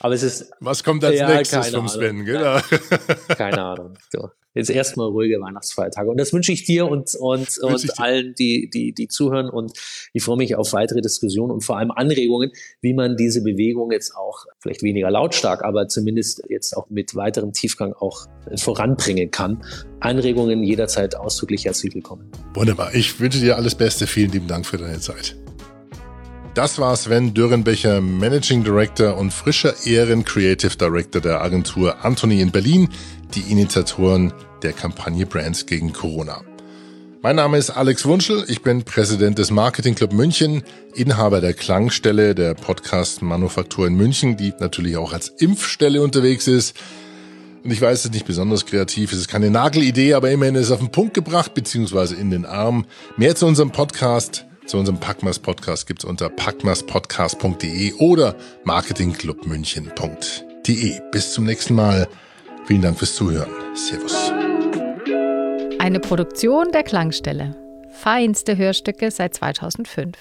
Aber 0.00 0.14
es 0.14 0.22
ist. 0.22 0.50
Was 0.60 0.82
kommt 0.82 1.04
als 1.04 1.18
ja, 1.18 1.28
nächstes 1.28 1.68
vom 1.70 1.88
Sven, 1.88 2.24
genau? 2.24 2.58
Keine 3.28 3.62
Ahnung. 3.62 3.94
So. 4.10 4.30
Jetzt 4.52 4.68
erstmal 4.68 5.06
ruhige 5.06 5.40
Weihnachtsfeiertage. 5.40 6.10
Und 6.10 6.18
das 6.18 6.32
wünsche 6.32 6.50
ich 6.50 6.64
dir 6.64 6.86
und, 6.86 7.14
und, 7.14 7.58
und 7.58 8.00
allen, 8.00 8.34
die, 8.36 8.68
die, 8.68 8.92
die 8.92 9.06
zuhören. 9.06 9.48
Und 9.48 9.72
ich 10.12 10.24
freue 10.24 10.38
mich 10.38 10.56
auf 10.56 10.72
weitere 10.72 11.00
Diskussionen 11.02 11.52
und 11.52 11.60
vor 11.62 11.78
allem 11.78 11.92
Anregungen, 11.92 12.50
wie 12.80 12.92
man 12.92 13.16
diese 13.16 13.42
Bewegung 13.42 13.92
jetzt 13.92 14.16
auch 14.16 14.46
vielleicht 14.58 14.82
weniger 14.82 15.08
lautstark, 15.08 15.62
aber 15.62 15.86
zumindest 15.86 16.42
jetzt 16.48 16.76
auch 16.76 16.90
mit 16.90 17.14
weiterem 17.14 17.52
Tiefgang 17.52 17.92
auch 17.92 18.26
voranbringen 18.56 19.30
kann. 19.30 19.62
Anregungen 20.00 20.64
jederzeit 20.64 21.14
ausdrücklich 21.14 21.66
herzlich 21.66 21.94
willkommen. 21.94 22.32
Wunderbar. 22.54 22.92
Ich 22.94 23.20
wünsche 23.20 23.38
dir 23.38 23.56
alles 23.56 23.76
Beste. 23.76 24.08
Vielen 24.08 24.32
lieben 24.32 24.48
Dank 24.48 24.66
für 24.66 24.78
deine 24.78 24.98
Zeit. 24.98 25.36
Das 26.54 26.80
war 26.80 26.96
Sven 26.96 27.32
Dürrenbecher, 27.32 28.00
Managing 28.00 28.64
Director 28.64 29.16
und 29.16 29.32
frischer 29.32 29.86
Ehren 29.86 30.24
Creative 30.24 30.76
Director 30.76 31.20
der 31.20 31.40
Agentur 31.42 32.04
Anthony 32.04 32.40
in 32.40 32.50
Berlin, 32.50 32.88
die 33.36 33.52
Initiatoren 33.52 34.32
der 34.62 34.72
Kampagne 34.72 35.26
Brands 35.26 35.66
gegen 35.66 35.92
Corona. 35.92 36.42
Mein 37.22 37.36
Name 37.36 37.56
ist 37.56 37.70
Alex 37.70 38.04
Wunschel, 38.04 38.44
ich 38.48 38.62
bin 38.62 38.82
Präsident 38.82 39.38
des 39.38 39.52
Marketing 39.52 39.94
Club 39.94 40.12
München, 40.12 40.64
Inhaber 40.92 41.40
der 41.40 41.54
Klangstelle 41.54 42.34
der 42.34 42.54
Podcast 42.54 43.22
Manufaktur 43.22 43.86
in 43.86 43.94
München, 43.94 44.36
die 44.36 44.52
natürlich 44.58 44.96
auch 44.96 45.12
als 45.12 45.28
Impfstelle 45.28 46.02
unterwegs 46.02 46.48
ist. 46.48 46.76
Und 47.62 47.70
ich 47.70 47.80
weiß, 47.80 48.00
es 48.00 48.04
ist 48.06 48.14
nicht 48.14 48.26
besonders 48.26 48.66
kreativ, 48.66 49.12
es 49.12 49.20
ist 49.20 49.28
keine 49.28 49.50
Nagelidee, 49.50 50.14
aber 50.14 50.32
immerhin 50.32 50.56
ist 50.56 50.66
es 50.66 50.72
auf 50.72 50.80
den 50.80 50.90
Punkt 50.90 51.14
gebracht, 51.14 51.54
beziehungsweise 51.54 52.16
in 52.16 52.30
den 52.30 52.44
Arm. 52.44 52.86
Mehr 53.16 53.36
zu 53.36 53.46
unserem 53.46 53.70
Podcast 53.70 54.46
zu 54.70 54.78
unserem 54.78 54.98
Packmas 55.00 55.38
Podcast 55.38 55.86
gibt 55.86 56.04
es 56.04 56.08
unter 56.08 56.28
packmaspodcast.de 56.28 57.94
oder 57.94 58.36
marketingclubmünchen.de. 58.64 61.00
Bis 61.10 61.32
zum 61.32 61.44
nächsten 61.44 61.74
Mal. 61.74 62.06
Vielen 62.66 62.82
Dank 62.82 62.98
fürs 62.98 63.14
Zuhören. 63.16 63.50
Servus. 63.74 64.30
Eine 65.80 65.98
Produktion 65.98 66.70
der 66.72 66.84
Klangstelle. 66.84 67.56
Feinste 67.90 68.56
Hörstücke 68.56 69.10
seit 69.10 69.34
2005. 69.34 70.16